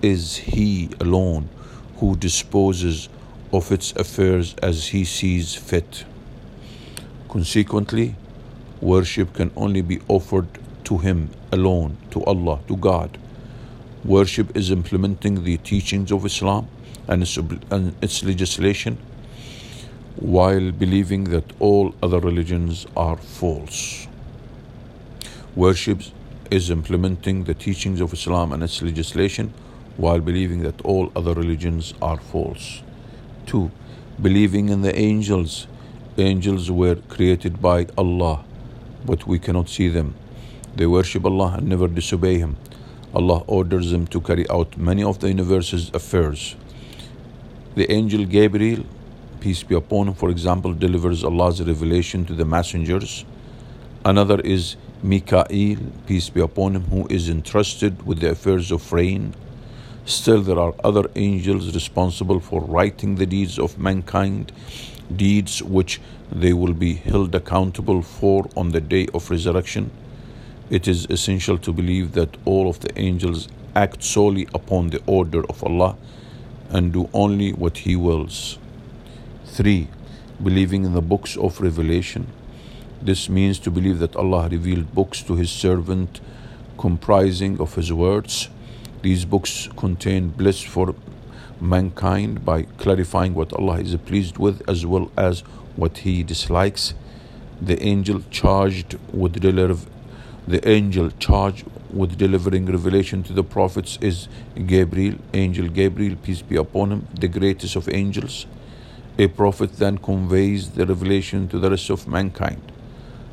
is 0.00 0.36
He 0.36 0.90
alone 1.00 1.48
who 1.96 2.14
disposes 2.14 3.08
of 3.52 3.72
its 3.72 3.90
affairs 3.96 4.54
as 4.62 4.88
He 4.88 5.04
sees 5.04 5.56
fit. 5.56 6.04
Consequently, 7.28 8.14
worship 8.80 9.34
can 9.34 9.50
only 9.56 9.82
be 9.82 10.00
offered 10.06 10.46
to 10.84 10.98
Him 10.98 11.30
alone, 11.50 11.96
to 12.12 12.22
Allah, 12.24 12.60
to 12.68 12.76
God. 12.76 13.18
Worship 14.04 14.56
is 14.56 14.70
implementing 14.70 15.44
the 15.44 15.56
teachings 15.58 16.10
of 16.10 16.24
Islam 16.24 16.68
and 17.08 17.22
its, 17.22 17.36
and 17.36 17.94
its 18.02 18.24
legislation 18.24 18.98
while 20.16 20.70
believing 20.72 21.24
that 21.24 21.44
all 21.58 21.94
other 22.02 22.20
religions 22.20 22.86
are 22.96 23.16
false. 23.16 24.06
Worship 25.56 26.02
is 26.50 26.70
implementing 26.70 27.44
the 27.44 27.54
teachings 27.54 28.00
of 28.00 28.12
Islam 28.12 28.52
and 28.52 28.62
its 28.62 28.82
legislation 28.82 29.52
while 29.96 30.20
believing 30.20 30.62
that 30.62 30.80
all 30.82 31.12
other 31.14 31.34
religions 31.34 31.94
are 32.00 32.18
false. 32.18 32.82
2. 33.46 33.70
Believing 34.20 34.68
in 34.68 34.82
the 34.82 34.96
angels 34.98 35.66
Angels 36.18 36.70
were 36.70 36.96
created 37.08 37.62
by 37.62 37.86
Allah, 37.96 38.44
but 39.06 39.26
we 39.26 39.38
cannot 39.38 39.70
see 39.70 39.88
them. 39.88 40.14
They 40.76 40.84
worship 40.84 41.24
Allah 41.24 41.54
and 41.56 41.66
never 41.66 41.88
disobey 41.88 42.36
Him. 42.36 42.58
Allah 43.14 43.44
orders 43.46 43.90
them 43.90 44.06
to 44.06 44.20
carry 44.20 44.48
out 44.48 44.76
many 44.78 45.02
of 45.02 45.18
the 45.18 45.28
universe's 45.28 45.90
affairs. 45.92 46.56
The 47.74 47.90
angel 47.92 48.24
Gabriel, 48.24 48.84
peace 49.40 49.62
be 49.62 49.74
upon 49.74 50.08
him, 50.08 50.14
for 50.14 50.30
example, 50.30 50.72
delivers 50.72 51.22
Allah's 51.22 51.62
revelation 51.62 52.24
to 52.26 52.34
the 52.34 52.44
messengers. 52.44 53.24
Another 54.04 54.40
is 54.40 54.76
Mikael, 55.02 55.76
peace 56.06 56.30
be 56.30 56.40
upon 56.40 56.76
him, 56.76 56.84
who 56.84 57.06
is 57.08 57.28
entrusted 57.28 58.06
with 58.06 58.20
the 58.20 58.30
affairs 58.30 58.70
of 58.70 58.92
rain. 58.92 59.34
Still, 60.06 60.40
there 60.40 60.58
are 60.58 60.74
other 60.82 61.04
angels 61.14 61.74
responsible 61.74 62.40
for 62.40 62.62
writing 62.62 63.16
the 63.16 63.26
deeds 63.26 63.58
of 63.58 63.78
mankind 63.78 64.52
deeds 65.14 65.62
which 65.62 66.00
they 66.30 66.52
will 66.52 66.72
be 66.72 66.94
held 66.94 67.34
accountable 67.34 68.00
for 68.00 68.48
on 68.56 68.70
the 68.70 68.80
day 68.80 69.06
of 69.12 69.30
resurrection. 69.30 69.90
It 70.72 70.88
is 70.88 71.06
essential 71.10 71.58
to 71.58 71.70
believe 71.70 72.12
that 72.12 72.38
all 72.46 72.66
of 72.66 72.80
the 72.80 72.98
angels 72.98 73.46
act 73.76 74.02
solely 74.02 74.48
upon 74.54 74.88
the 74.88 75.02
order 75.04 75.44
of 75.50 75.62
Allah 75.62 75.98
and 76.70 76.94
do 76.94 77.10
only 77.12 77.52
what 77.52 77.76
He 77.76 77.94
wills. 77.94 78.58
3. 79.44 79.88
Believing 80.42 80.86
in 80.86 80.94
the 80.94 81.02
books 81.02 81.36
of 81.36 81.60
revelation. 81.60 82.26
This 83.02 83.28
means 83.28 83.58
to 83.58 83.70
believe 83.70 83.98
that 83.98 84.16
Allah 84.16 84.48
revealed 84.48 84.94
books 84.94 85.22
to 85.24 85.34
His 85.34 85.50
servant 85.50 86.22
comprising 86.78 87.60
of 87.60 87.74
His 87.74 87.92
words. 87.92 88.48
These 89.02 89.26
books 89.26 89.68
contain 89.76 90.30
bliss 90.30 90.62
for 90.62 90.94
mankind 91.60 92.46
by 92.46 92.62
clarifying 92.78 93.34
what 93.34 93.52
Allah 93.52 93.80
is 93.80 93.94
pleased 93.96 94.38
with 94.38 94.66
as 94.66 94.86
well 94.86 95.10
as 95.18 95.40
what 95.76 95.98
He 95.98 96.22
dislikes. 96.22 96.94
The 97.60 97.78
angel 97.82 98.22
charged 98.30 98.96
with 99.12 99.34
the 100.46 100.66
angel 100.68 101.10
charged 101.18 101.64
with 101.92 102.18
delivering 102.18 102.66
revelation 102.66 103.22
to 103.22 103.32
the 103.32 103.44
prophets 103.44 103.98
is 104.00 104.28
Gabriel, 104.66 105.16
angel 105.34 105.68
Gabriel, 105.68 106.16
peace 106.16 106.42
be 106.42 106.56
upon 106.56 106.90
him, 106.90 107.06
the 107.14 107.28
greatest 107.28 107.76
of 107.76 107.88
angels. 107.88 108.46
A 109.18 109.28
prophet 109.28 109.76
then 109.76 109.98
conveys 109.98 110.70
the 110.70 110.86
revelation 110.86 111.46
to 111.48 111.58
the 111.58 111.70
rest 111.70 111.90
of 111.90 112.08
mankind. 112.08 112.72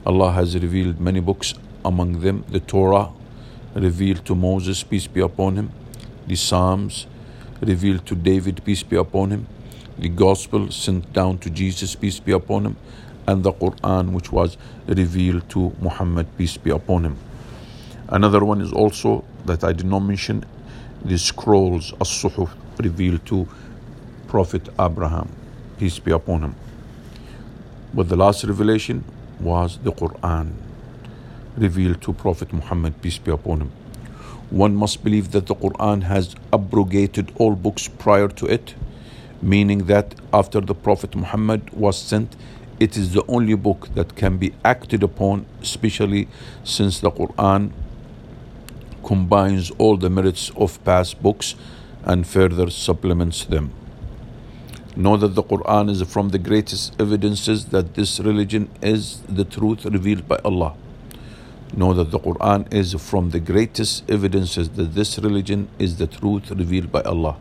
Allah 0.06 0.32
has 0.34 0.56
revealed 0.56 1.00
many 1.00 1.20
books, 1.20 1.54
among 1.84 2.20
them. 2.20 2.44
The 2.50 2.60
Torah, 2.60 3.10
revealed 3.74 4.26
to 4.26 4.36
Moses, 4.36 4.84
peace 4.84 5.08
be 5.08 5.22
upon 5.22 5.56
him, 5.56 5.72
the 6.28 6.36
Psalms, 6.36 7.08
revealed 7.62 8.06
to 8.06 8.16
David, 8.16 8.64
peace 8.64 8.84
be 8.84 8.96
upon 8.96 9.32
him, 9.32 9.48
the 9.98 10.10
Gospel 10.10 10.72
sent 10.72 11.12
down 11.14 11.38
to 11.40 11.50
Jesus, 11.50 11.96
peace 11.96 12.20
be 12.20 12.32
upon 12.32 12.66
him, 12.66 12.78
and 13.30 13.44
the 13.44 13.54
Quran, 13.54 14.12
which 14.12 14.32
was 14.32 14.58
revealed 14.88 15.48
to 15.50 15.72
Muhammad, 15.80 16.26
peace 16.38 16.58
be 16.58 16.72
upon 16.72 17.06
him. 17.06 17.16
Another 18.08 18.44
one 18.44 18.60
is 18.60 18.74
also 18.74 19.24
that 19.46 19.64
I 19.64 19.72
did 19.72 19.86
not 19.86 20.00
mention 20.00 20.44
the 21.06 21.18
scrolls, 21.18 21.94
as-suhuf, 22.02 22.50
revealed 22.80 23.24
to 23.28 23.48
Prophet 24.28 24.68
Abraham, 24.80 25.30
peace 25.78 26.00
be 26.00 26.12
upon 26.12 26.42
him. 26.42 26.56
But 27.94 28.10
the 28.10 28.16
last 28.16 28.44
revelation 28.44 29.04
was 29.40 29.78
the 29.84 29.92
Quran, 29.92 30.54
revealed 31.56 32.02
to 32.02 32.14
Prophet 32.14 32.52
Muhammad, 32.52 33.00
peace 33.02 33.20
be 33.20 33.32
upon 33.32 33.62
him. 33.62 33.72
One 34.50 34.76
must 34.76 35.04
believe 35.04 35.32
that 35.34 35.46
the 35.46 35.56
Quran 35.56 36.02
has 36.04 36.36
abrogated 36.52 37.32
all 37.36 37.56
books 37.56 37.88
prior 37.88 38.28
to 38.30 38.48
it, 38.48 38.74
meaning 39.42 39.86
that 39.86 40.16
after 40.34 40.60
the 40.60 40.74
Prophet 40.74 41.16
Muhammad 41.16 41.70
was 41.70 41.98
sent, 41.98 42.36
it 42.80 42.96
is 42.96 43.14
the 43.14 43.26
only 43.28 43.56
book 43.56 43.90
that 43.96 44.16
can 44.16 44.38
be 44.38 44.54
acted 44.64 45.04
upon, 45.04 45.46
especially 45.62 46.28
since 46.64 47.00
the 47.00 47.12
Quran 47.12 47.72
combines 49.04 49.72
all 49.72 49.98
the 49.98 50.10
merits 50.10 50.50
of 50.56 50.82
past 50.86 51.22
books 51.22 51.56
and 52.04 52.26
further 52.26 52.70
supplements 52.70 53.44
them. 53.46 53.72
Know 54.96 55.18
that 55.18 55.36
the 55.36 55.44
Quran 55.44 55.90
is 55.90 56.02
from 56.04 56.30
the 56.30 56.38
greatest 56.38 57.00
evidences 57.00 57.66
that 57.68 57.96
this 57.96 58.20
religion 58.20 58.70
is 58.82 59.22
the 59.28 59.46
truth 59.46 59.86
revealed 59.86 60.28
by 60.28 60.38
Allah. 60.44 60.76
Know 61.76 61.94
that 61.94 62.12
the 62.12 62.20
Quran 62.20 62.74
is 62.74 62.94
from 62.94 63.30
the 63.30 63.40
greatest 63.40 64.10
evidences 64.10 64.70
that 64.70 64.96
this 64.96 65.20
religion 65.20 65.68
is 65.78 65.98
the 65.98 66.08
truth 66.08 66.50
revealed 66.52 66.92
by 66.92 67.02
Allah, 67.02 67.38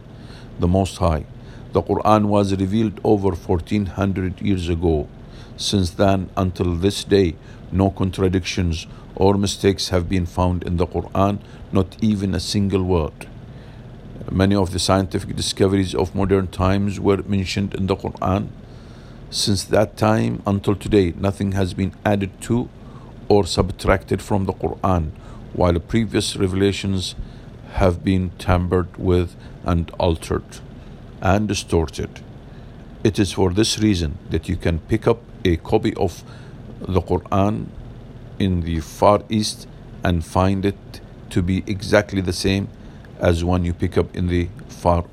the 0.58 0.68
Most 0.68 0.98
High. 0.98 1.24
The 1.72 1.82
Quran 1.82 2.26
was 2.26 2.54
revealed 2.54 3.00
over 3.04 3.30
1400 3.30 4.40
years 4.40 4.68
ago. 4.68 5.08
Since 5.58 5.90
then 5.90 6.30
until 6.36 6.76
this 6.76 7.02
day, 7.02 7.34
no 7.72 7.90
contradictions 7.90 8.86
or 9.16 9.34
mistakes 9.34 9.88
have 9.88 10.08
been 10.08 10.24
found 10.24 10.62
in 10.62 10.76
the 10.76 10.86
Quran, 10.86 11.40
not 11.72 11.96
even 12.00 12.32
a 12.32 12.40
single 12.40 12.84
word. 12.84 13.26
Many 14.30 14.54
of 14.54 14.72
the 14.72 14.78
scientific 14.78 15.34
discoveries 15.34 15.96
of 15.96 16.14
modern 16.14 16.46
times 16.46 17.00
were 17.00 17.24
mentioned 17.24 17.74
in 17.74 17.88
the 17.88 17.96
Quran. 17.96 18.48
Since 19.30 19.64
that 19.64 19.96
time 19.96 20.42
until 20.46 20.76
today, 20.76 21.12
nothing 21.18 21.52
has 21.52 21.74
been 21.74 21.92
added 22.04 22.40
to 22.42 22.68
or 23.28 23.44
subtracted 23.44 24.22
from 24.22 24.44
the 24.44 24.52
Quran, 24.52 25.10
while 25.54 25.78
previous 25.80 26.36
revelations 26.36 27.16
have 27.72 28.04
been 28.04 28.30
tampered 28.38 28.96
with 28.96 29.34
and 29.64 29.90
altered 29.98 30.60
and 31.20 31.48
distorted. 31.48 32.22
It 33.04 33.20
is 33.20 33.32
for 33.32 33.52
this 33.52 33.78
reason 33.78 34.18
that 34.30 34.48
you 34.48 34.56
can 34.56 34.80
pick 34.80 35.06
up 35.06 35.20
a 35.44 35.56
copy 35.58 35.94
of 35.94 36.24
the 36.80 37.00
Quran 37.00 37.66
in 38.40 38.62
the 38.62 38.80
Far 38.80 39.22
East 39.28 39.68
and 40.02 40.24
find 40.24 40.64
it 40.64 41.00
to 41.30 41.40
be 41.40 41.62
exactly 41.68 42.20
the 42.20 42.32
same 42.32 42.66
as 43.20 43.44
one 43.44 43.64
you 43.64 43.72
pick 43.72 43.96
up 43.96 44.16
in 44.16 44.26
the 44.26 44.48
Far 44.68 45.04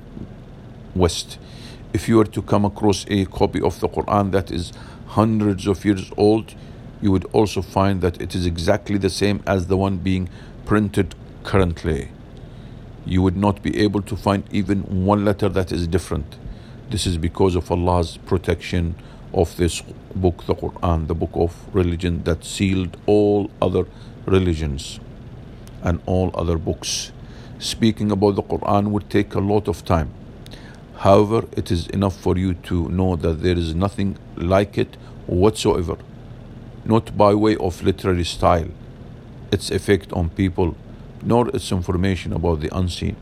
West. 0.96 1.38
If 1.92 2.08
you 2.08 2.16
were 2.16 2.24
to 2.24 2.42
come 2.42 2.64
across 2.64 3.06
a 3.08 3.24
copy 3.26 3.60
of 3.60 3.78
the 3.78 3.88
Quran 3.88 4.32
that 4.32 4.50
is 4.50 4.72
hundreds 5.06 5.68
of 5.68 5.84
years 5.84 6.10
old, 6.16 6.56
you 7.00 7.12
would 7.12 7.26
also 7.26 7.62
find 7.62 8.00
that 8.00 8.20
it 8.20 8.34
is 8.34 8.46
exactly 8.46 8.98
the 8.98 9.10
same 9.10 9.44
as 9.46 9.68
the 9.68 9.76
one 9.76 9.98
being 9.98 10.28
printed 10.64 11.14
currently. 11.44 12.10
You 13.04 13.22
would 13.22 13.36
not 13.36 13.62
be 13.62 13.78
able 13.78 14.02
to 14.02 14.16
find 14.16 14.42
even 14.50 15.04
one 15.06 15.24
letter 15.24 15.48
that 15.50 15.70
is 15.70 15.86
different. 15.86 16.36
This 16.88 17.04
is 17.04 17.18
because 17.18 17.56
of 17.56 17.72
Allah's 17.72 18.16
protection 18.16 18.94
of 19.34 19.56
this 19.56 19.82
book, 20.14 20.44
the 20.46 20.54
Quran, 20.54 21.08
the 21.08 21.16
book 21.16 21.32
of 21.34 21.52
religion 21.74 22.22
that 22.22 22.44
sealed 22.44 22.96
all 23.06 23.50
other 23.60 23.86
religions 24.24 25.00
and 25.82 26.00
all 26.06 26.30
other 26.34 26.56
books. 26.56 27.10
Speaking 27.58 28.12
about 28.12 28.36
the 28.36 28.42
Quran 28.42 28.92
would 28.92 29.10
take 29.10 29.34
a 29.34 29.40
lot 29.40 29.66
of 29.66 29.84
time. 29.84 30.12
However, 30.98 31.46
it 31.56 31.72
is 31.72 31.88
enough 31.88 32.16
for 32.16 32.38
you 32.38 32.54
to 32.54 32.88
know 32.88 33.16
that 33.16 33.42
there 33.42 33.58
is 33.58 33.74
nothing 33.74 34.16
like 34.36 34.78
it 34.78 34.96
whatsoever, 35.26 35.96
not 36.84 37.18
by 37.18 37.34
way 37.34 37.56
of 37.56 37.82
literary 37.82 38.24
style, 38.24 38.68
its 39.50 39.72
effect 39.72 40.12
on 40.12 40.30
people, 40.30 40.76
nor 41.20 41.48
its 41.48 41.72
information 41.72 42.32
about 42.32 42.60
the 42.60 42.74
unseen. 42.74 43.16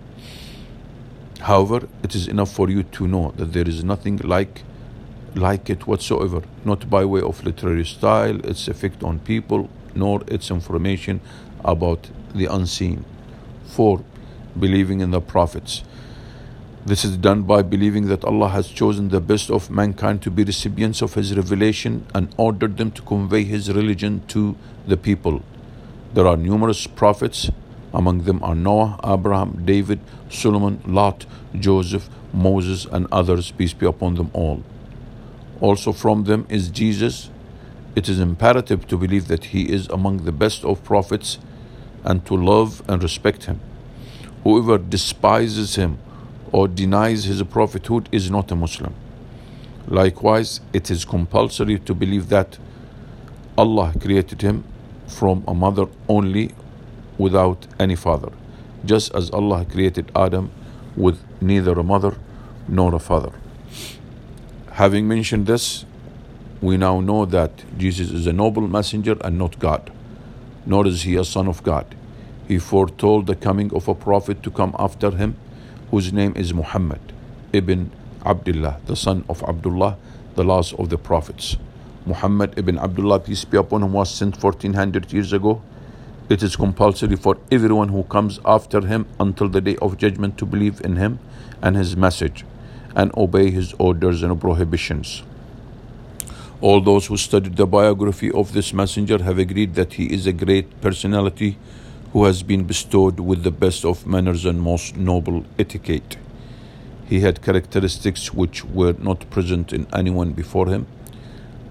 However, 1.44 1.86
it 2.02 2.14
is 2.14 2.26
enough 2.26 2.50
for 2.50 2.70
you 2.70 2.84
to 2.84 3.06
know 3.06 3.34
that 3.36 3.52
there 3.52 3.68
is 3.68 3.84
nothing 3.84 4.16
like 4.24 4.64
like 5.34 5.68
it 5.68 5.86
whatsoever, 5.86 6.40
not 6.64 6.88
by 6.88 7.04
way 7.04 7.20
of 7.20 7.44
literary 7.44 7.84
style, 7.84 8.38
its 8.46 8.66
effect 8.66 9.02
on 9.02 9.18
people, 9.18 9.68
nor 9.94 10.22
its 10.26 10.50
information 10.50 11.20
about 11.62 12.08
the 12.34 12.46
unseen. 12.46 13.04
4. 13.66 14.02
Believing 14.58 15.00
in 15.00 15.10
the 15.10 15.20
prophets. 15.20 15.82
This 16.86 17.04
is 17.04 17.18
done 17.18 17.42
by 17.42 17.60
believing 17.62 18.06
that 18.06 18.24
Allah 18.24 18.48
has 18.48 18.68
chosen 18.68 19.08
the 19.10 19.20
best 19.20 19.50
of 19.50 19.70
mankind 19.70 20.22
to 20.22 20.30
be 20.30 20.44
recipients 20.44 21.02
of 21.02 21.12
His 21.12 21.36
revelation 21.36 22.06
and 22.14 22.34
ordered 22.38 22.78
them 22.78 22.90
to 22.92 23.02
convey 23.02 23.44
His 23.44 23.70
religion 23.70 24.22
to 24.28 24.56
the 24.86 24.96
people. 24.96 25.42
There 26.14 26.26
are 26.26 26.38
numerous 26.38 26.86
prophets, 26.86 27.50
among 27.94 28.24
them 28.24 28.42
are 28.42 28.54
Noah, 28.54 29.00
Abraham, 29.02 29.62
David, 29.64 30.00
Solomon, 30.28 30.82
Lot, 30.86 31.24
Joseph, 31.58 32.10
Moses, 32.34 32.84
and 32.84 33.06
others, 33.10 33.50
peace 33.52 33.72
be 33.72 33.86
upon 33.86 34.16
them 34.16 34.30
all 34.34 34.62
also 35.64 35.92
from 35.92 36.24
them 36.24 36.46
is 36.48 36.68
Jesus, 36.68 37.30
it 37.96 38.08
is 38.08 38.20
imperative 38.20 38.86
to 38.88 38.98
believe 38.98 39.28
that 39.28 39.46
he 39.46 39.62
is 39.72 39.88
among 39.88 40.24
the 40.24 40.32
best 40.32 40.64
of 40.64 40.84
prophets 40.84 41.38
and 42.04 42.26
to 42.26 42.34
love 42.36 42.82
and 42.88 43.02
respect 43.02 43.44
him. 43.44 43.60
Whoever 44.42 44.76
despises 44.76 45.76
him 45.76 45.98
or 46.52 46.68
denies 46.68 47.24
his 47.24 47.42
prophethood 47.44 48.08
is 48.12 48.30
not 48.30 48.52
a 48.52 48.56
Muslim. 48.56 48.94
Likewise, 49.86 50.60
it 50.72 50.90
is 50.90 51.04
compulsory 51.04 51.78
to 51.78 51.94
believe 51.94 52.28
that 52.28 52.58
Allah 53.56 53.94
created 53.98 54.42
him 54.42 54.64
from 55.06 55.44
a 55.46 55.54
mother 55.54 55.86
only 56.08 56.54
without 57.18 57.66
any 57.78 57.96
father, 57.96 58.32
just 58.84 59.14
as 59.14 59.30
Allah 59.30 59.64
created 59.64 60.10
Adam 60.14 60.50
with 60.96 61.20
neither 61.40 61.72
a 61.72 61.82
mother 61.82 62.16
nor 62.68 62.94
a 62.94 62.98
father. 62.98 63.32
Having 64.72 65.06
mentioned 65.08 65.46
this, 65.46 65.84
we 66.60 66.76
now 66.76 67.00
know 67.00 67.24
that 67.26 67.64
Jesus 67.78 68.10
is 68.10 68.26
a 68.26 68.32
noble 68.32 68.66
messenger 68.66 69.16
and 69.20 69.38
not 69.38 69.58
God, 69.58 69.92
nor 70.66 70.86
is 70.86 71.02
he 71.02 71.16
a 71.16 71.24
son 71.24 71.46
of 71.46 71.62
God. 71.62 71.94
He 72.48 72.58
foretold 72.58 73.26
the 73.26 73.36
coming 73.36 73.74
of 73.74 73.88
a 73.88 73.94
prophet 73.94 74.42
to 74.42 74.50
come 74.50 74.74
after 74.78 75.10
him, 75.10 75.36
whose 75.90 76.12
name 76.12 76.32
is 76.36 76.52
Muhammad 76.52 77.00
ibn 77.52 77.90
Abdullah, 78.24 78.80
the 78.86 78.96
son 78.96 79.24
of 79.28 79.42
Abdullah, 79.42 79.96
the 80.34 80.44
last 80.44 80.74
of 80.74 80.88
the 80.88 80.98
prophets. 80.98 81.56
Muhammad 82.04 82.58
ibn 82.58 82.78
Abdullah, 82.78 83.20
peace 83.20 83.44
be 83.44 83.56
upon 83.56 83.82
him, 83.82 83.92
was 83.92 84.12
sent 84.12 84.42
1400 84.42 85.12
years 85.12 85.32
ago. 85.32 85.62
It 86.26 86.42
is 86.42 86.56
compulsory 86.56 87.16
for 87.16 87.36
everyone 87.52 87.90
who 87.90 88.02
comes 88.04 88.40
after 88.46 88.80
him 88.80 89.04
until 89.20 89.46
the 89.46 89.60
day 89.60 89.76
of 89.76 89.98
judgment 89.98 90.38
to 90.38 90.46
believe 90.46 90.80
in 90.80 90.96
him 90.96 91.18
and 91.60 91.76
his 91.76 91.98
message 91.98 92.46
and 92.96 93.12
obey 93.14 93.50
his 93.50 93.74
orders 93.78 94.22
and 94.22 94.40
prohibitions. 94.40 95.22
All 96.62 96.80
those 96.80 97.06
who 97.06 97.18
studied 97.18 97.56
the 97.56 97.66
biography 97.66 98.30
of 98.30 98.54
this 98.54 98.72
messenger 98.72 99.22
have 99.22 99.38
agreed 99.38 99.74
that 99.74 99.94
he 99.94 100.06
is 100.06 100.26
a 100.26 100.32
great 100.32 100.80
personality 100.80 101.58
who 102.14 102.24
has 102.24 102.42
been 102.42 102.64
bestowed 102.64 103.20
with 103.20 103.42
the 103.42 103.50
best 103.50 103.84
of 103.84 104.06
manners 104.06 104.46
and 104.46 104.62
most 104.62 104.96
noble 104.96 105.44
etiquette. 105.58 106.16
He 107.06 107.20
had 107.20 107.42
characteristics 107.42 108.32
which 108.32 108.64
were 108.64 108.94
not 108.98 109.28
present 109.28 109.74
in 109.74 109.86
anyone 109.92 110.32
before 110.32 110.68
him 110.68 110.86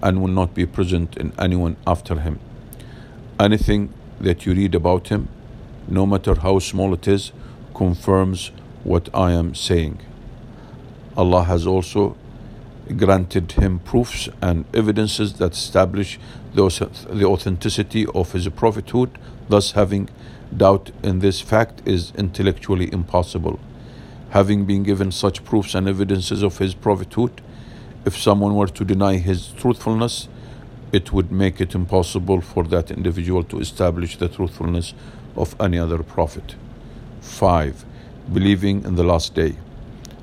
and 0.00 0.22
will 0.22 0.28
not 0.28 0.54
be 0.54 0.64
present 0.64 1.16
in 1.16 1.32
anyone 1.40 1.76
after 1.88 2.20
him. 2.20 2.38
Anything 3.40 3.92
that 4.24 4.44
you 4.44 4.54
read 4.54 4.74
about 4.74 5.08
him, 5.08 5.28
no 5.88 6.04
matter 6.06 6.34
how 6.34 6.58
small 6.58 6.92
it 6.92 7.06
is, 7.06 7.32
confirms 7.74 8.50
what 8.82 9.08
I 9.14 9.32
am 9.32 9.54
saying. 9.54 10.00
Allah 11.16 11.44
has 11.44 11.66
also 11.66 12.16
granted 12.96 13.52
him 13.52 13.78
proofs 13.78 14.28
and 14.42 14.64
evidences 14.74 15.34
that 15.34 15.52
establish 15.52 16.18
the 16.54 17.24
authenticity 17.24 18.06
of 18.14 18.32
his 18.32 18.48
prophethood, 18.48 19.18
thus 19.48 19.72
having 19.72 20.08
doubt 20.54 20.90
in 21.02 21.20
this 21.20 21.40
fact 21.40 21.82
is 21.86 22.12
intellectually 22.16 22.92
impossible. 22.92 23.58
Having 24.30 24.66
been 24.66 24.82
given 24.82 25.12
such 25.12 25.44
proofs 25.44 25.74
and 25.74 25.88
evidences 25.88 26.42
of 26.42 26.58
his 26.58 26.74
prophethood, 26.74 27.40
if 28.04 28.16
someone 28.16 28.54
were 28.54 28.66
to 28.66 28.84
deny 28.84 29.16
his 29.16 29.48
truthfulness, 29.48 30.28
it 30.94 31.12
would 31.12 31.32
make 31.32 31.60
it 31.60 31.74
impossible 31.74 32.40
for 32.40 32.62
that 32.62 32.88
individual 32.88 33.42
to 33.42 33.58
establish 33.58 34.16
the 34.16 34.28
truthfulness 34.28 34.94
of 35.34 35.56
any 35.60 35.76
other 35.76 36.04
prophet. 36.04 36.54
5. 37.20 37.84
Believing 38.32 38.84
in 38.84 38.94
the 38.94 39.02
last 39.02 39.34
day. 39.34 39.56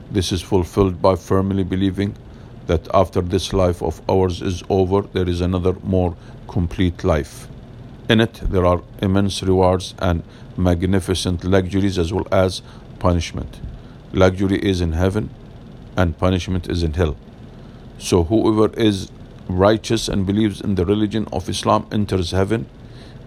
This 0.10 0.32
is 0.32 0.42
fulfilled 0.42 1.02
by 1.02 1.16
firmly 1.18 1.66
believing 1.66 2.16
that 2.68 2.88
after 2.94 3.20
this 3.20 3.52
life 3.52 3.84
of 3.84 4.02
ours 4.10 4.42
is 4.42 4.64
over, 4.70 5.02
there 5.02 5.28
is 5.28 5.42
another 5.42 5.74
more 5.84 6.16
complete 6.48 7.04
life. 7.04 7.50
In 8.08 8.22
it, 8.22 8.36
there 8.36 8.66
are 8.66 8.82
immense 9.02 9.44
rewards 9.44 9.94
and 10.00 10.24
magnificent 10.56 11.44
luxuries 11.44 12.00
as 12.00 12.14
well 12.14 12.28
as 12.32 12.62
punishment. 13.00 13.60
Luxury 14.14 14.60
is 14.60 14.80
in 14.80 14.94
heaven 14.94 15.32
and 15.98 16.18
punishment 16.18 16.70
is 16.70 16.82
in 16.82 16.94
hell. 16.94 17.18
So, 17.98 18.24
whoever 18.24 18.74
is 18.80 19.12
righteous 19.58 20.08
and 20.08 20.26
believes 20.26 20.62
in 20.62 20.76
the 20.76 20.86
religion 20.86 21.28
of 21.32 21.50
Islam 21.50 21.88
enters 21.92 22.32
heaven, 22.32 22.68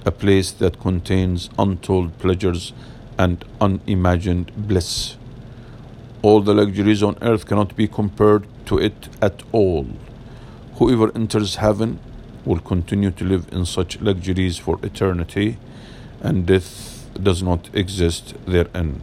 a 0.04 0.10
place 0.10 0.50
that 0.50 0.80
contains 0.80 1.50
untold 1.58 2.18
pleasures 2.18 2.72
and 3.18 3.44
unimagined 3.60 4.52
bliss. 4.68 5.16
All 6.22 6.40
the 6.40 6.54
luxuries 6.54 7.02
on 7.02 7.16
earth 7.22 7.46
cannot 7.46 7.76
be 7.76 7.87
compared 7.87 8.46
to 8.66 8.78
it 8.78 9.08
at 9.20 9.42
all. 9.52 9.87
Whoever 10.76 11.12
enters 11.14 11.56
heaven 11.56 12.00
will 12.44 12.60
continue 12.60 13.10
to 13.12 13.24
live 13.24 13.46
in 13.52 13.64
such 13.64 14.00
luxuries 14.00 14.58
for 14.58 14.78
eternity, 14.82 15.58
and 16.20 16.46
death 16.46 17.08
does 17.22 17.42
not 17.42 17.68
exist 17.74 18.34
therein. 18.46 19.00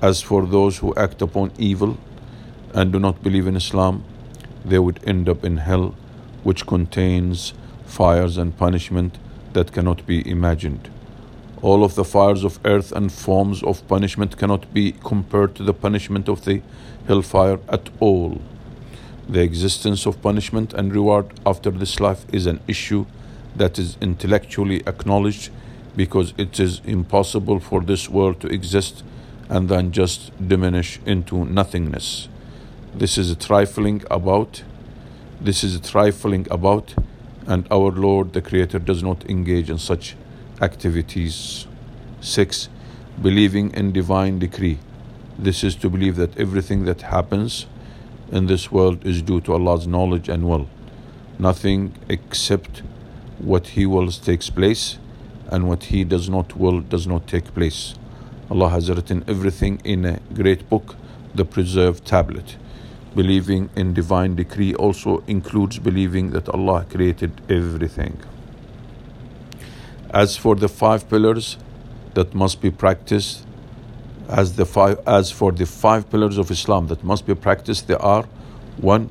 As 0.00 0.20
for 0.20 0.46
those 0.46 0.78
who 0.78 0.94
act 0.94 1.22
upon 1.22 1.52
evil 1.58 1.98
and 2.72 2.92
do 2.92 2.98
not 2.98 3.22
believe 3.22 3.46
in 3.46 3.56
Islam, 3.56 4.04
they 4.64 4.78
would 4.78 5.00
end 5.06 5.28
up 5.28 5.44
in 5.44 5.58
hell, 5.58 5.94
which 6.44 6.66
contains 6.66 7.52
fires 7.84 8.38
and 8.38 8.56
punishment 8.56 9.18
that 9.52 9.72
cannot 9.72 10.06
be 10.06 10.28
imagined. 10.28 10.90
All 11.62 11.82
of 11.82 11.94
the 11.94 12.04
fires 12.04 12.44
of 12.44 12.58
earth 12.64 12.92
and 12.92 13.10
forms 13.10 13.62
of 13.62 13.86
punishment 13.88 14.36
cannot 14.36 14.72
be 14.74 14.92
compared 14.92 15.54
to 15.56 15.62
the 15.62 15.74
punishment 15.74 16.28
of 16.28 16.44
the 16.44 16.60
hellfire 17.06 17.58
at 17.68 17.88
all. 18.00 18.40
The 19.28 19.40
existence 19.40 20.04
of 20.04 20.20
punishment 20.20 20.74
and 20.74 20.94
reward 20.94 21.32
after 21.46 21.70
this 21.70 21.98
life 21.98 22.26
is 22.32 22.46
an 22.46 22.60
issue 22.68 23.06
that 23.56 23.78
is 23.78 23.96
intellectually 24.00 24.82
acknowledged 24.86 25.50
because 25.96 26.34
it 26.36 26.60
is 26.60 26.82
impossible 26.84 27.60
for 27.60 27.80
this 27.80 28.08
world 28.08 28.40
to 28.40 28.48
exist 28.48 29.02
and 29.48 29.68
then 29.68 29.92
just 29.92 30.32
diminish 30.46 30.98
into 31.06 31.44
nothingness. 31.44 32.28
This 32.94 33.16
is 33.16 33.30
a 33.30 33.36
trifling 33.36 34.02
about, 34.10 34.62
this 35.40 35.64
is 35.64 35.78
trifling 35.80 36.46
about, 36.50 36.94
and 37.46 37.66
our 37.70 37.90
Lord 37.90 38.32
the 38.32 38.40
Creator 38.40 38.78
does 38.80 39.02
not 39.02 39.28
engage 39.28 39.70
in 39.70 39.78
such 39.78 40.16
activities. 40.60 41.66
6. 42.20 42.68
Believing 43.20 43.72
in 43.74 43.92
divine 43.92 44.38
decree. 44.38 44.78
This 45.38 45.62
is 45.64 45.76
to 45.76 45.90
believe 45.90 46.16
that 46.16 46.38
everything 46.38 46.84
that 46.84 47.02
happens 47.02 47.66
in 48.32 48.46
this 48.46 48.72
world 48.72 49.04
is 49.04 49.22
due 49.22 49.40
to 49.42 49.52
Allah's 49.52 49.86
knowledge 49.86 50.28
and 50.28 50.48
will. 50.48 50.68
Nothing 51.38 51.92
except 52.08 52.82
what 53.38 53.68
He 53.68 53.84
wills 53.84 54.18
takes 54.18 54.48
place, 54.48 54.98
and 55.48 55.68
what 55.68 55.84
He 55.84 56.04
does 56.04 56.28
not 56.28 56.56
will 56.56 56.80
does 56.80 57.06
not 57.06 57.26
take 57.26 57.52
place. 57.54 57.94
Allah 58.50 58.70
has 58.70 58.90
written 58.90 59.24
everything 59.26 59.80
in 59.84 60.04
a 60.04 60.20
great 60.32 60.68
book, 60.68 60.96
the 61.34 61.44
preserved 61.44 62.04
tablet. 62.04 62.56
Believing 63.14 63.70
in 63.76 63.94
divine 63.94 64.34
decree 64.34 64.74
also 64.74 65.22
includes 65.26 65.78
believing 65.78 66.30
that 66.30 66.48
Allah 66.48 66.84
created 66.90 67.40
everything. 67.48 68.20
As 70.10 70.36
for 70.36 70.56
the 70.56 70.68
five 70.68 71.08
pillars 71.08 71.56
that 72.14 72.34
must 72.34 72.60
be 72.60 72.70
practiced, 72.70 73.46
as 74.28 74.56
the 74.56 74.64
five 74.64 75.00
as 75.06 75.30
for 75.30 75.52
the 75.52 75.66
five 75.66 76.10
pillars 76.10 76.38
of 76.38 76.50
Islam 76.50 76.88
that 76.88 77.04
must 77.04 77.26
be 77.26 77.34
practiced, 77.34 77.86
there 77.86 78.02
are 78.02 78.24
one 78.78 79.10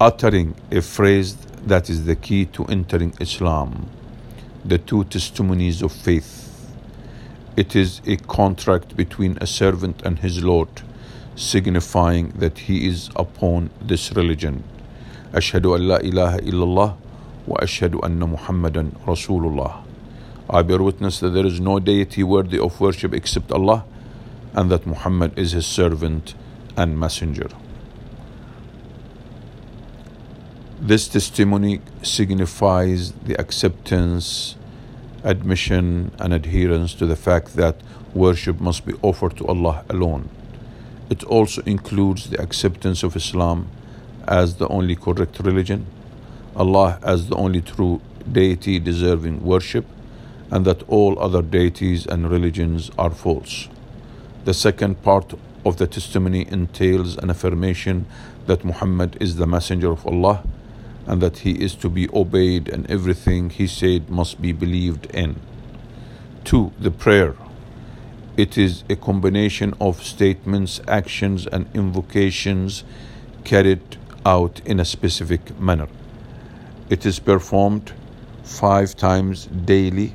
uttering 0.00 0.54
a 0.70 0.80
phrase 0.80 1.36
that 1.66 1.90
is 1.90 2.04
the 2.04 2.14
key 2.14 2.44
to 2.46 2.64
entering 2.66 3.12
Islam, 3.20 3.88
the 4.64 4.78
two 4.78 5.04
testimonies 5.04 5.82
of 5.82 5.92
faith. 5.92 6.70
It 7.56 7.74
is 7.74 8.00
a 8.06 8.16
contract 8.16 8.96
between 8.96 9.36
a 9.40 9.46
servant 9.46 10.02
and 10.02 10.20
his 10.20 10.44
Lord, 10.44 10.68
signifying 11.38 12.30
that 12.30 12.58
he 12.58 12.86
is 12.88 13.10
upon 13.14 13.70
this 13.80 14.12
religion. 14.12 14.64
Ashhadu 15.32 15.76
an 15.76 15.86
la 15.86 15.96
ilaha 15.98 16.38
illallah 16.40 16.96
wa 17.46 17.56
ashhadu 17.58 18.00
anna 18.02 18.26
Muhammadan 18.26 18.90
Rasulullah. 19.06 19.84
I 20.50 20.62
bear 20.62 20.82
witness 20.82 21.20
that 21.20 21.30
there 21.30 21.46
is 21.46 21.60
no 21.60 21.78
deity 21.78 22.24
worthy 22.24 22.58
of 22.58 22.80
worship 22.80 23.14
except 23.14 23.52
Allah 23.52 23.84
and 24.52 24.68
that 24.70 24.84
Muhammad 24.84 25.38
is 25.38 25.52
his 25.52 25.66
servant 25.66 26.34
and 26.76 26.98
messenger. 26.98 27.48
This 30.80 31.06
testimony 31.06 31.82
signifies 32.02 33.12
the 33.12 33.38
acceptance, 33.38 34.56
admission, 35.22 36.10
and 36.18 36.32
adherence 36.32 36.94
to 36.94 37.06
the 37.06 37.16
fact 37.16 37.54
that 37.54 37.76
worship 38.14 38.60
must 38.60 38.86
be 38.86 38.94
offered 39.02 39.36
to 39.36 39.46
Allah 39.46 39.84
alone 39.88 40.30
it 41.10 41.24
also 41.24 41.62
includes 41.62 42.30
the 42.30 42.40
acceptance 42.40 43.02
of 43.02 43.16
Islam 43.16 43.68
as 44.26 44.56
the 44.56 44.68
only 44.68 44.94
correct 44.94 45.40
religion, 45.40 45.86
Allah 46.54 46.98
as 47.02 47.28
the 47.28 47.36
only 47.36 47.62
true 47.62 48.00
deity 48.30 48.78
deserving 48.78 49.42
worship, 49.42 49.86
and 50.50 50.64
that 50.64 50.82
all 50.88 51.18
other 51.18 51.42
deities 51.42 52.06
and 52.06 52.30
religions 52.30 52.90
are 52.98 53.10
false. 53.10 53.68
The 54.44 54.54
second 54.54 55.02
part 55.02 55.34
of 55.64 55.76
the 55.76 55.86
testimony 55.86 56.46
entails 56.48 57.16
an 57.18 57.30
affirmation 57.30 58.06
that 58.46 58.64
Muhammad 58.64 59.16
is 59.20 59.36
the 59.36 59.46
messenger 59.46 59.90
of 59.90 60.06
Allah 60.06 60.42
and 61.06 61.22
that 61.22 61.38
he 61.38 61.52
is 61.52 61.74
to 61.76 61.88
be 61.88 62.08
obeyed 62.10 62.68
and 62.68 62.90
everything 62.90 63.50
he 63.50 63.66
said 63.66 64.10
must 64.10 64.40
be 64.40 64.52
believed 64.52 65.06
in. 65.14 65.40
2. 66.44 66.72
The 66.78 66.90
prayer. 66.90 67.34
It 68.38 68.56
is 68.56 68.84
a 68.88 68.94
combination 68.94 69.74
of 69.80 70.00
statements, 70.00 70.80
actions, 70.86 71.48
and 71.48 71.66
invocations 71.74 72.84
carried 73.42 73.96
out 74.24 74.60
in 74.64 74.78
a 74.78 74.84
specific 74.84 75.58
manner. 75.58 75.88
It 76.88 77.04
is 77.04 77.18
performed 77.18 77.92
five 78.44 78.94
times 78.94 79.46
daily 79.46 80.14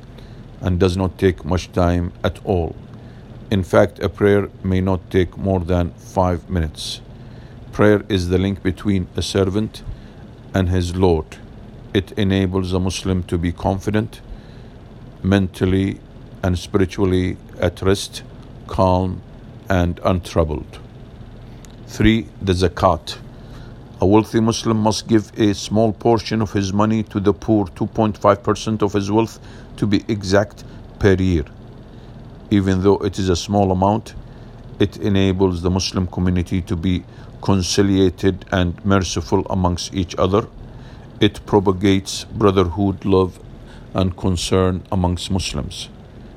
and 0.62 0.80
does 0.80 0.96
not 0.96 1.18
take 1.18 1.44
much 1.44 1.70
time 1.72 2.14
at 2.24 2.40
all. 2.46 2.74
In 3.50 3.62
fact, 3.62 3.98
a 3.98 4.08
prayer 4.08 4.48
may 4.62 4.80
not 4.80 5.10
take 5.10 5.36
more 5.36 5.60
than 5.60 5.90
five 5.90 6.48
minutes. 6.48 7.02
Prayer 7.72 8.06
is 8.08 8.30
the 8.30 8.38
link 8.38 8.62
between 8.62 9.06
a 9.16 9.22
servant 9.22 9.82
and 10.54 10.70
his 10.70 10.96
Lord. 10.96 11.36
It 11.92 12.12
enables 12.12 12.72
a 12.72 12.80
Muslim 12.80 13.22
to 13.24 13.36
be 13.36 13.52
confident, 13.52 14.22
mentally 15.22 16.00
and 16.44 16.58
spiritually 16.58 17.38
at 17.58 17.80
rest, 17.80 18.22
calm, 18.66 19.22
and 19.70 19.98
untroubled. 20.04 20.78
3. 21.86 22.26
The 22.42 22.52
Zakat. 22.52 23.16
A 24.02 24.06
wealthy 24.06 24.40
Muslim 24.40 24.76
must 24.76 25.08
give 25.08 25.32
a 25.38 25.54
small 25.54 25.94
portion 25.94 26.42
of 26.42 26.52
his 26.52 26.70
money 26.70 27.02
to 27.04 27.18
the 27.18 27.32
poor, 27.32 27.64
2.5% 27.68 28.82
of 28.82 28.92
his 28.92 29.10
wealth 29.10 29.40
to 29.78 29.86
be 29.86 30.04
exact 30.06 30.64
per 30.98 31.14
year. 31.14 31.46
Even 32.50 32.82
though 32.82 32.98
it 32.98 33.18
is 33.18 33.30
a 33.30 33.36
small 33.36 33.72
amount, 33.72 34.14
it 34.78 34.98
enables 34.98 35.62
the 35.62 35.70
Muslim 35.70 36.06
community 36.08 36.60
to 36.60 36.76
be 36.76 37.04
conciliated 37.40 38.44
and 38.52 38.84
merciful 38.84 39.46
amongst 39.48 39.94
each 39.94 40.14
other. 40.18 40.46
It 41.20 41.46
propagates 41.46 42.24
brotherhood, 42.24 43.06
love, 43.06 43.40
and 43.94 44.14
concern 44.14 44.82
amongst 44.92 45.30
Muslims. 45.30 45.88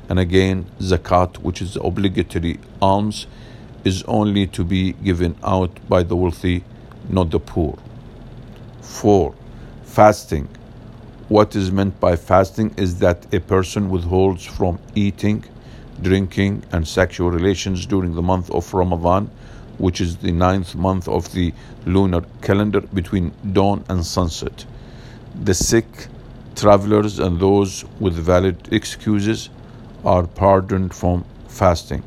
And 0.09 0.19
again, 0.19 0.65
zakat, 0.79 1.37
which 1.39 1.61
is 1.61 1.75
obligatory 1.75 2.59
alms, 2.81 3.27
is 3.83 4.03
only 4.03 4.47
to 4.47 4.63
be 4.63 4.93
given 4.93 5.35
out 5.43 5.71
by 5.89 6.03
the 6.03 6.15
wealthy, 6.15 6.63
not 7.09 7.29
the 7.31 7.39
poor. 7.39 7.77
4. 8.81 9.33
Fasting. 9.83 10.47
What 11.29 11.55
is 11.55 11.71
meant 11.71 11.99
by 11.99 12.15
fasting 12.15 12.73
is 12.77 12.99
that 12.99 13.33
a 13.33 13.39
person 13.39 13.89
withholds 13.89 14.45
from 14.45 14.79
eating, 14.95 15.43
drinking, 16.01 16.63
and 16.71 16.87
sexual 16.87 17.31
relations 17.31 17.85
during 17.85 18.15
the 18.15 18.21
month 18.21 18.49
of 18.49 18.73
Ramadan, 18.73 19.29
which 19.77 19.99
is 19.99 20.17
the 20.17 20.31
ninth 20.31 20.73
month 20.75 21.07
of 21.07 21.31
the 21.33 21.53
lunar 21.85 22.21
calendar 22.41 22.81
between 22.81 23.33
dawn 23.51 23.83
and 23.89 24.05
sunset. 24.05 24.65
The 25.43 25.53
sick, 25.53 26.07
travelers, 26.55 27.19
and 27.19 27.39
those 27.39 27.83
with 27.99 28.13
valid 28.13 28.69
excuses 28.71 29.49
are 30.03 30.27
pardoned 30.27 30.93
from 30.93 31.25
fasting. 31.47 32.03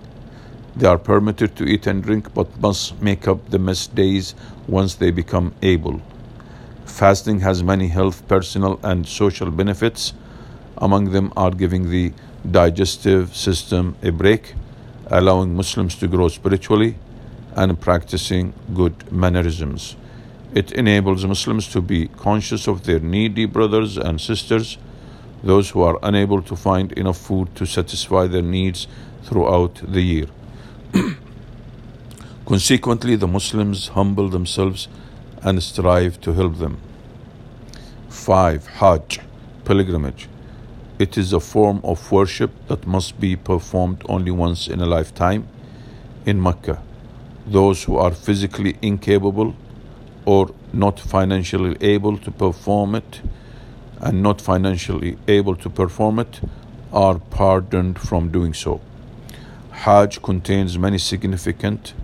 They 0.76 0.86
are 0.86 0.98
permitted 0.98 1.56
to 1.56 1.64
eat 1.64 1.86
and 1.86 2.02
drink 2.02 2.32
but 2.32 2.60
must 2.60 3.00
make 3.02 3.26
up 3.26 3.50
the 3.50 3.58
missed 3.58 3.94
days 3.94 4.34
once 4.66 4.94
they 4.94 5.10
become 5.10 5.54
able. 5.62 6.00
Fasting 6.86 7.40
has 7.40 7.62
many 7.62 7.88
health, 7.88 8.26
personal, 8.28 8.78
and 8.82 9.06
social 9.06 9.50
benefits. 9.50 10.12
Among 10.78 11.12
them 11.12 11.32
are 11.36 11.50
giving 11.50 11.90
the 11.90 12.12
digestive 12.48 13.36
system 13.36 13.96
a 14.02 14.10
break, 14.10 14.54
allowing 15.06 15.54
Muslims 15.54 15.94
to 15.96 16.08
grow 16.08 16.28
spiritually, 16.28 16.96
and 17.56 17.80
practicing 17.80 18.52
good 18.74 19.10
mannerisms. 19.10 19.96
It 20.54 20.72
enables 20.72 21.24
Muslims 21.24 21.68
to 21.68 21.80
be 21.80 22.08
conscious 22.08 22.66
of 22.66 22.84
their 22.84 23.00
needy 23.00 23.46
brothers 23.46 23.96
and 23.96 24.20
sisters, 24.20 24.78
those 25.42 25.70
who 25.70 25.82
are 25.82 25.98
unable 26.02 26.42
to 26.42 26.56
find 26.56 26.92
enough 26.92 27.18
food 27.18 27.54
to 27.56 27.66
satisfy 27.66 28.26
their 28.26 28.42
needs 28.42 28.86
throughout 29.22 29.80
the 29.82 30.02
year. 30.02 30.26
Consequently, 32.46 33.16
the 33.16 33.26
Muslims 33.28 33.88
humble 33.88 34.28
themselves 34.28 34.88
and 35.42 35.62
strive 35.62 36.20
to 36.20 36.32
help 36.32 36.58
them. 36.58 36.78
5. 38.08 38.66
Hajj, 38.66 39.20
pilgrimage. 39.64 40.28
It 40.98 41.16
is 41.16 41.32
a 41.32 41.40
form 41.40 41.80
of 41.82 42.12
worship 42.12 42.50
that 42.68 42.86
must 42.86 43.18
be 43.20 43.36
performed 43.36 44.02
only 44.08 44.30
once 44.30 44.68
in 44.68 44.80
a 44.80 44.86
lifetime 44.86 45.48
in 46.26 46.42
Mecca. 46.42 46.82
Those 47.46 47.84
who 47.84 47.96
are 47.96 48.10
physically 48.10 48.76
incapable 48.82 49.54
or 50.26 50.50
not 50.72 51.00
financially 51.00 51.76
able 51.80 52.18
to 52.18 52.30
perform 52.30 52.94
it 52.94 53.22
and 54.00 54.22
not 54.22 54.40
financially 54.40 55.18
able 55.28 55.56
to 55.56 55.68
perform 55.68 56.18
it 56.18 56.40
are 56.92 57.18
pardoned 57.18 57.98
from 57.98 58.30
doing 58.30 58.54
so. 58.54 58.80
Hajj 59.70 60.22
contains 60.22 60.78
many 60.78 60.98
significant 60.98 61.94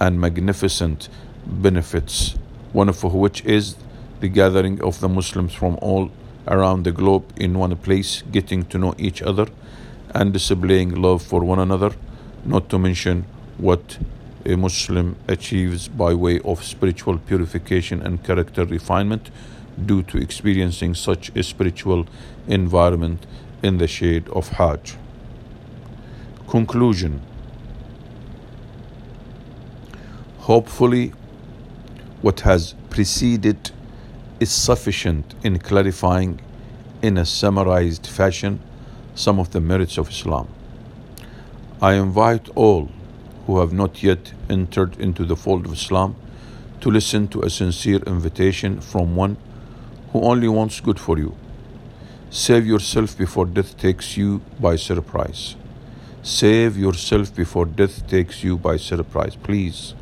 and 0.00 0.20
magnificent 0.20 1.08
benefits, 1.46 2.36
one 2.72 2.88
of 2.88 3.02
which 3.02 3.44
is 3.44 3.76
the 4.20 4.28
gathering 4.28 4.80
of 4.82 5.00
the 5.00 5.08
Muslims 5.08 5.54
from 5.54 5.78
all 5.80 6.10
around 6.46 6.84
the 6.84 6.92
globe 6.92 7.24
in 7.36 7.58
one 7.58 7.76
place, 7.76 8.22
getting 8.30 8.64
to 8.64 8.78
know 8.78 8.94
each 8.98 9.22
other 9.22 9.46
and 10.14 10.32
displaying 10.32 10.94
love 10.94 11.22
for 11.22 11.44
one 11.44 11.58
another, 11.58 11.92
not 12.44 12.68
to 12.70 12.78
mention 12.78 13.24
what 13.58 13.98
a 14.46 14.56
Muslim 14.56 15.16
achieves 15.26 15.88
by 15.88 16.14
way 16.14 16.40
of 16.40 16.64
spiritual 16.64 17.18
purification 17.18 18.00
and 18.00 18.24
character 18.24 18.64
refinement 18.64 19.30
due 19.86 20.02
to 20.04 20.18
experiencing 20.18 20.94
such 20.94 21.30
a 21.36 21.42
spiritual 21.42 22.06
environment 22.46 23.26
in 23.62 23.78
the 23.78 23.86
shade 23.86 24.28
of 24.28 24.48
Hajj. 24.48 24.96
Conclusion 26.48 27.20
Hopefully, 30.40 31.12
what 32.22 32.40
has 32.40 32.74
preceded 32.88 33.70
is 34.40 34.50
sufficient 34.50 35.34
in 35.44 35.58
clarifying 35.58 36.40
in 37.02 37.18
a 37.18 37.26
summarized 37.26 38.06
fashion 38.06 38.60
some 39.14 39.38
of 39.38 39.50
the 39.50 39.60
merits 39.60 39.98
of 39.98 40.08
Islam. 40.08 40.48
I 41.82 41.94
invite 41.94 42.48
all 42.54 42.88
who 43.46 43.58
have 43.60 43.72
not 43.72 44.02
yet 44.02 44.32
entered 44.48 44.98
into 44.98 45.24
the 45.24 45.36
fold 45.36 45.66
of 45.66 45.72
Islam 45.72 46.16
to 46.80 46.90
listen 46.90 47.28
to 47.28 47.42
a 47.42 47.50
sincere 47.50 48.00
invitation 48.06 48.80
from 48.80 49.16
one 49.16 49.36
who 50.12 50.22
only 50.22 50.48
wants 50.48 50.80
good 50.80 50.98
for 50.98 51.18
you. 51.18 51.34
Save 52.30 52.66
yourself 52.66 53.16
before 53.16 53.46
death 53.46 53.76
takes 53.76 54.16
you 54.16 54.42
by 54.60 54.76
surprise. 54.76 55.56
Save 56.22 56.76
yourself 56.76 57.34
before 57.34 57.64
death 57.64 58.06
takes 58.08 58.44
you 58.44 58.58
by 58.58 58.76
surprise, 58.76 59.36
please 59.36 59.94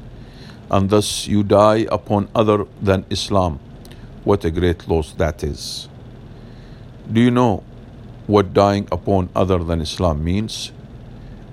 and 0.71 0.91
thus 0.91 1.27
you 1.27 1.43
die 1.43 1.87
upon 1.91 2.29
other 2.35 2.67
than 2.83 3.05
Islam. 3.11 3.61
What 4.25 4.45
a 4.45 4.51
great 4.51 4.89
loss 4.89 5.13
that 5.13 5.45
is. 5.45 5.89
Do 7.13 7.21
you 7.21 7.31
know 7.31 7.63
what 8.27 8.53
dying 8.53 8.89
upon 8.91 9.29
other 9.37 9.63
than 9.63 9.81
Islam 9.81 10.25
means? 10.25 10.73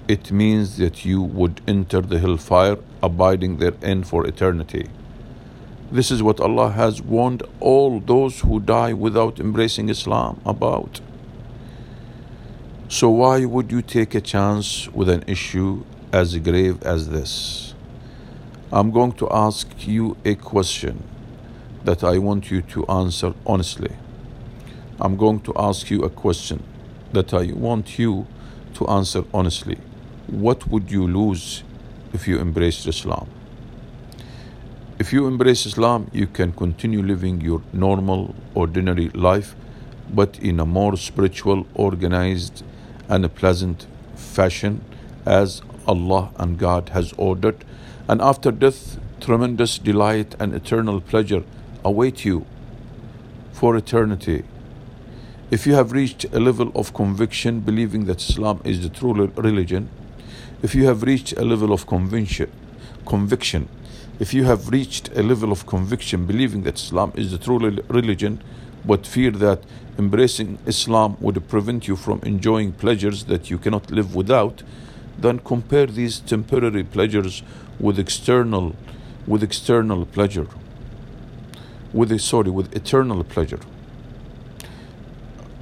It 0.08 0.32
means 0.32 0.78
that 0.78 1.06
you 1.06 1.22
would 1.22 1.62
enter 1.68 2.02
the 2.02 2.20
hellfire, 2.20 2.78
abiding 3.02 3.58
therein 3.58 4.04
for 4.04 4.26
eternity. 4.26 4.90
This 5.94 6.10
is 6.10 6.24
what 6.24 6.40
Allah 6.40 6.72
has 6.72 7.04
warned 7.04 7.44
all 7.60 8.00
those 8.00 8.40
who 8.40 8.60
die 8.60 8.94
without 8.94 9.40
embracing 9.40 9.90
Islam 9.90 10.42
about. 10.44 11.02
So, 12.90 13.12
why 13.12 13.46
would 13.46 13.72
you 13.72 13.84
take 13.84 14.16
a 14.16 14.22
chance 14.22 14.90
with 14.90 15.08
an 15.08 15.24
issue 15.28 15.86
as 16.12 16.36
grave 16.40 16.82
as 16.82 17.10
this? 17.10 17.76
I'm 18.72 18.90
going 18.90 19.12
to 19.22 19.30
ask 19.30 19.68
you 19.86 20.18
a 20.26 20.34
question 20.34 21.04
that 21.84 22.04
I 22.04 22.18
want 22.18 22.50
you 22.50 22.64
to 22.74 22.88
answer 22.88 23.36
honestly. 23.46 23.96
I'm 25.00 25.16
going 25.16 25.42
to 25.42 25.54
ask 25.56 25.92
you 25.92 26.02
a 26.02 26.10
question 26.10 26.64
that 27.12 27.36
I 27.36 27.52
want 27.52 28.00
you 28.00 28.26
to 28.74 28.88
answer 28.88 29.26
honestly. 29.32 29.78
What 30.26 30.68
would 30.70 30.90
you 30.90 31.06
lose 31.06 31.64
if 32.14 32.28
you 32.28 32.40
embraced 32.40 32.88
Islam? 32.88 33.30
If 35.04 35.12
you 35.12 35.28
embrace 35.28 35.66
Islam, 35.66 36.10
you 36.14 36.28
can 36.28 36.54
continue 36.54 37.02
living 37.04 37.42
your 37.42 37.62
normal, 37.74 38.34
ordinary 38.56 39.10
life, 39.10 39.54
but 40.10 40.40
in 40.40 40.62
a 40.62 40.66
more 40.66 40.96
spiritual, 40.96 41.68
organized, 41.74 42.64
and 43.10 43.26
a 43.26 43.28
pleasant 43.28 43.86
fashion 44.16 44.80
as 45.26 45.62
Allah 45.86 46.32
and 46.38 46.58
God 46.58 46.88
has 46.94 47.12
ordered 47.18 47.66
and 48.08 48.22
after 48.22 48.50
death, 48.50 48.98
tremendous 49.20 49.78
delight 49.78 50.38
and 50.40 50.56
eternal 50.56 51.02
pleasure 51.02 51.44
await 51.84 52.24
you 52.24 52.46
for 53.52 53.76
eternity. 53.76 54.46
If 55.52 55.68
you 55.68 55.76
have 55.76 55.92
reached 55.92 56.24
a 56.32 56.40
level 56.40 56.72
of 56.76 56.94
conviction 56.94 57.60
believing 57.60 58.06
that 58.06 58.22
Islam 58.22 58.62
is 58.64 58.80
the 58.80 58.88
true 58.88 59.14
religion, 59.36 59.90
if 60.62 60.74
you 60.74 60.86
have 60.88 61.04
reached 61.04 61.34
a 61.34 61.44
level 61.44 61.74
of 61.74 61.88
conviction, 61.88 62.50
conviction, 63.06 63.68
if 64.20 64.34
you 64.34 64.44
have 64.44 64.70
reached 64.70 65.10
a 65.18 65.24
level 65.24 65.52
of 65.52 65.66
conviction 65.66 66.26
believing 66.26 66.64
that 66.64 66.76
Islam 66.76 67.12
is 67.16 67.32
the 67.32 67.38
true 67.38 67.58
religion, 67.88 68.42
but 68.86 69.08
fear 69.08 69.32
that 69.32 69.64
embracing 69.98 70.60
Islam 70.66 71.18
would 71.20 71.48
prevent 71.48 71.88
you 71.88 71.96
from 71.96 72.20
enjoying 72.24 72.74
pleasures 72.74 73.26
that 73.26 73.50
you 73.50 73.58
cannot 73.58 73.90
live 73.92 74.16
without, 74.16 74.64
then 75.18 75.40
compare 75.40 75.88
these 75.88 76.20
temporary 76.20 76.84
pleasures 76.84 77.44
with 77.80 78.00
external 78.00 78.76
with 79.26 79.42
external 79.42 80.06
pleasure. 80.06 80.48
With 81.94 82.20
sorry 82.20 82.52
with 82.52 82.76
eternal 82.76 83.24
pleasure. 83.24 83.60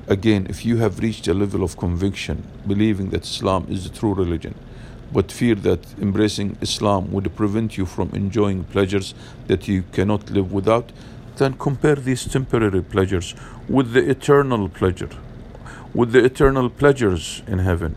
Again 0.08 0.48
if 0.50 0.66
you 0.66 0.78
have 0.78 1.00
reached 1.00 1.28
a 1.28 1.34
level 1.34 1.64
of 1.64 1.78
conviction 1.78 2.44
believing 2.68 3.12
that 3.12 3.24
islam 3.24 3.66
is 3.70 3.84
the 3.84 3.98
true 3.98 4.14
religion 4.14 4.56
but 5.12 5.32
fear 5.32 5.56
that 5.56 5.80
embracing 6.00 6.58
islam 6.62 7.12
would 7.12 7.36
prevent 7.36 7.78
you 7.78 7.86
from 7.86 8.10
enjoying 8.14 8.64
pleasures 8.66 9.14
that 9.48 9.68
you 9.68 9.84
cannot 9.92 10.30
live 10.30 10.52
without 10.52 10.92
then 11.38 11.54
compare 11.54 11.96
these 11.96 12.26
temporary 12.26 12.82
pleasures 12.82 13.36
with 13.68 13.94
the 13.94 14.10
eternal 14.10 14.68
pleasure 14.70 15.10
with 15.94 16.12
the 16.12 16.24
eternal 16.24 16.70
pleasures 16.70 17.44
in 17.48 17.60
heaven 17.60 17.96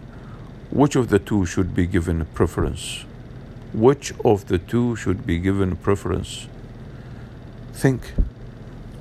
which 0.70 0.96
of 0.96 1.08
the 1.08 1.18
two 1.18 1.44
should 1.46 1.74
be 1.74 1.86
given 1.86 2.24
preference 2.34 3.04
which 3.74 4.12
of 4.24 4.46
the 4.46 4.58
two 4.58 4.94
should 4.94 5.26
be 5.26 5.38
given 5.38 5.74
preference? 5.76 6.46
Think. 7.72 8.14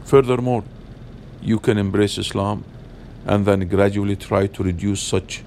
Furthermore, 0.03 0.63
you 1.41 1.59
can 1.59 1.77
embrace 1.77 2.17
Islam 2.17 2.63
and 3.25 3.45
then 3.45 3.67
gradually 3.67 4.15
try 4.15 4.47
to 4.47 4.63
reduce 4.63 4.99
such 4.99 5.43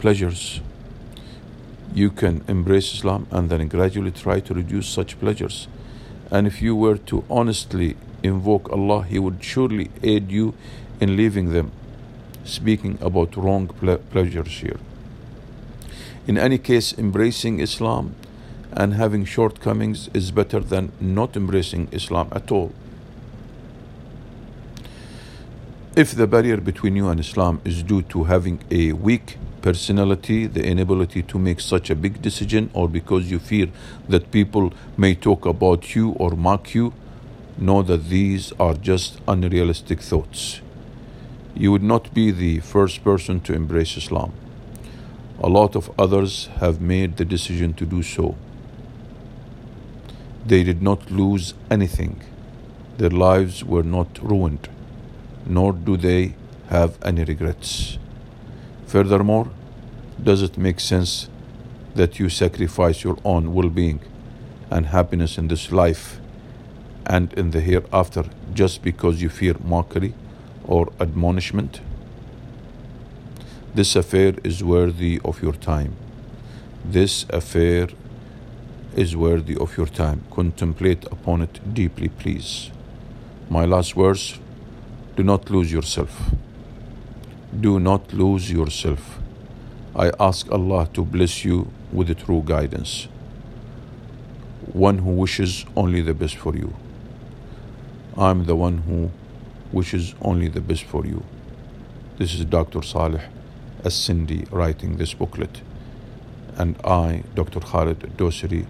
pleasures. 0.00 0.60
You 1.94 2.10
can 2.10 2.42
embrace 2.48 2.94
Islam 2.94 3.26
and 3.30 3.50
then 3.50 3.68
gradually 3.68 4.12
try 4.12 4.40
to 4.40 4.54
reduce 4.54 4.88
such 4.88 5.20
pleasures. 5.20 5.68
And 6.30 6.46
if 6.46 6.62
you 6.62 6.74
were 6.74 6.96
to 6.96 7.24
honestly 7.28 7.96
invoke 8.22 8.72
Allah, 8.72 9.02
He 9.02 9.18
would 9.18 9.44
surely 9.44 9.90
aid 10.02 10.30
you 10.30 10.54
in 11.00 11.16
leaving 11.16 11.52
them. 11.52 11.70
Speaking 12.44 12.98
about 13.00 13.36
wrong 13.36 13.68
ple- 13.68 13.98
pleasures 13.98 14.60
here. 14.60 14.80
In 16.26 16.38
any 16.38 16.58
case, 16.58 16.94
embracing 16.96 17.60
Islam 17.60 18.14
and 18.72 18.94
having 18.94 19.24
shortcomings 19.24 20.08
is 20.14 20.30
better 20.30 20.60
than 20.60 20.92
not 20.98 21.36
embracing 21.36 21.88
Islam 21.92 22.28
at 22.32 22.50
all. 22.50 22.72
If 25.94 26.14
the 26.14 26.26
barrier 26.26 26.56
between 26.56 26.96
you 26.96 27.08
and 27.08 27.20
Islam 27.20 27.60
is 27.64 27.82
due 27.82 28.02
to 28.02 28.24
having 28.24 28.60
a 28.70 28.92
weak 28.92 29.36
personality, 29.62 30.46
the 30.46 30.64
inability 30.64 31.22
to 31.22 31.38
make 31.38 31.60
such 31.60 31.88
a 31.90 31.94
big 31.94 32.20
decision, 32.20 32.68
or 32.74 32.88
because 32.88 33.30
you 33.30 33.38
fear 33.38 33.68
that 34.08 34.30
people 34.30 34.72
may 34.96 35.14
talk 35.14 35.46
about 35.46 35.94
you 35.94 36.10
or 36.10 36.32
mock 36.32 36.74
you, 36.74 36.92
know 37.56 37.82
that 37.82 38.08
these 38.08 38.52
are 38.58 38.74
just 38.74 39.20
unrealistic 39.28 40.00
thoughts. 40.00 40.60
You 41.54 41.70
would 41.72 41.82
not 41.82 42.12
be 42.12 42.30
the 42.30 42.60
first 42.60 43.04
person 43.04 43.40
to 43.40 43.54
embrace 43.54 43.96
Islam. 43.96 44.32
A 45.42 45.48
lot 45.48 45.76
of 45.76 45.90
others 45.98 46.48
have 46.60 46.80
made 46.80 47.16
the 47.16 47.24
decision 47.24 47.74
to 47.74 47.86
do 47.86 48.02
so. 48.02 48.36
They 50.46 50.64
did 50.64 50.82
not 50.82 51.10
lose 51.10 51.54
anything. 51.70 52.22
Their 52.98 53.10
lives 53.10 53.64
were 53.64 53.82
not 53.82 54.18
ruined, 54.22 54.68
nor 55.46 55.72
do 55.72 55.96
they 55.96 56.34
have 56.68 56.98
any 57.04 57.24
regrets. 57.24 57.98
Furthermore, 58.92 59.48
does 60.22 60.42
it 60.42 60.58
make 60.58 60.78
sense 60.78 61.30
that 61.94 62.18
you 62.18 62.28
sacrifice 62.28 63.02
your 63.02 63.16
own 63.24 63.54
well 63.54 63.70
being 63.70 64.00
and 64.70 64.84
happiness 64.84 65.38
in 65.38 65.48
this 65.48 65.72
life 65.72 66.20
and 67.06 67.32
in 67.32 67.52
the 67.52 67.62
hereafter 67.62 68.24
just 68.52 68.82
because 68.82 69.22
you 69.22 69.30
fear 69.30 69.54
mockery 69.64 70.12
or 70.64 70.92
admonishment? 71.00 71.80
This 73.74 73.96
affair 73.96 74.34
is 74.44 74.62
worthy 74.62 75.18
of 75.24 75.40
your 75.40 75.54
time. 75.54 75.96
This 76.84 77.24
affair 77.30 77.88
is 78.94 79.16
worthy 79.16 79.56
of 79.56 79.74
your 79.78 79.86
time. 79.86 80.22
Contemplate 80.30 81.06
upon 81.06 81.40
it 81.40 81.72
deeply, 81.72 82.08
please. 82.08 82.70
My 83.48 83.64
last 83.64 83.96
words 83.96 84.38
do 85.16 85.22
not 85.22 85.48
lose 85.48 85.72
yourself. 85.72 86.34
Do 87.60 87.78
not 87.78 88.14
lose 88.14 88.50
yourself. 88.50 89.20
I 89.94 90.10
ask 90.18 90.50
Allah 90.50 90.88
to 90.94 91.04
bless 91.04 91.44
you 91.44 91.70
with 91.92 92.08
the 92.08 92.14
true 92.14 92.42
guidance. 92.42 93.08
One 94.72 94.96
who 94.96 95.10
wishes 95.10 95.66
only 95.76 96.00
the 96.00 96.14
best 96.14 96.36
for 96.36 96.56
you. 96.56 96.74
I'm 98.16 98.46
the 98.46 98.56
one 98.56 98.78
who 98.78 99.10
wishes 99.70 100.14
only 100.22 100.48
the 100.48 100.62
best 100.62 100.84
for 100.84 101.04
you. 101.04 101.24
This 102.16 102.32
is 102.32 102.46
Dr. 102.46 102.82
Saleh 102.82 103.20
As 103.84 103.92
Sindi 103.92 104.50
writing 104.50 104.96
this 104.96 105.12
booklet, 105.12 105.60
and 106.56 106.80
I, 106.82 107.22
Dr. 107.34 107.60
Khalid 107.60 108.16
Dosiri, 108.16 108.64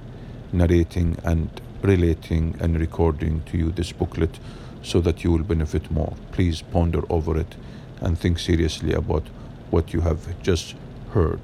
narrating 0.53 1.18
and 1.22 1.61
relating 1.83 2.57
and 2.59 2.80
recording 2.80 3.43
to 3.45 3.57
you 3.57 3.70
this 3.70 3.93
booklet 3.93 4.41
so 4.83 5.01
that 5.01 5.22
you 5.22 5.30
will 5.30 5.45
benefit 5.45 5.89
more. 5.93 6.14
Please 6.33 6.62
ponder 6.62 7.03
over 7.09 7.39
it 7.39 7.55
and 8.03 8.18
think 8.18 8.38
seriously 8.38 8.92
about 8.92 9.22
what 9.70 9.92
you 9.94 10.00
have 10.03 10.40
just 10.42 10.74
heard. 11.12 11.40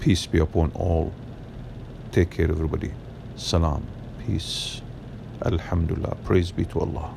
Peace 0.00 0.26
be 0.26 0.38
upon 0.38 0.72
all. 0.74 1.12
Take 2.12 2.30
care, 2.30 2.50
everybody. 2.50 2.92
Salam. 3.36 3.86
Peace. 4.26 4.82
Alhamdulillah. 5.44 6.16
Praise 6.24 6.50
be 6.50 6.64
to 6.66 6.80
Allah. 6.80 7.14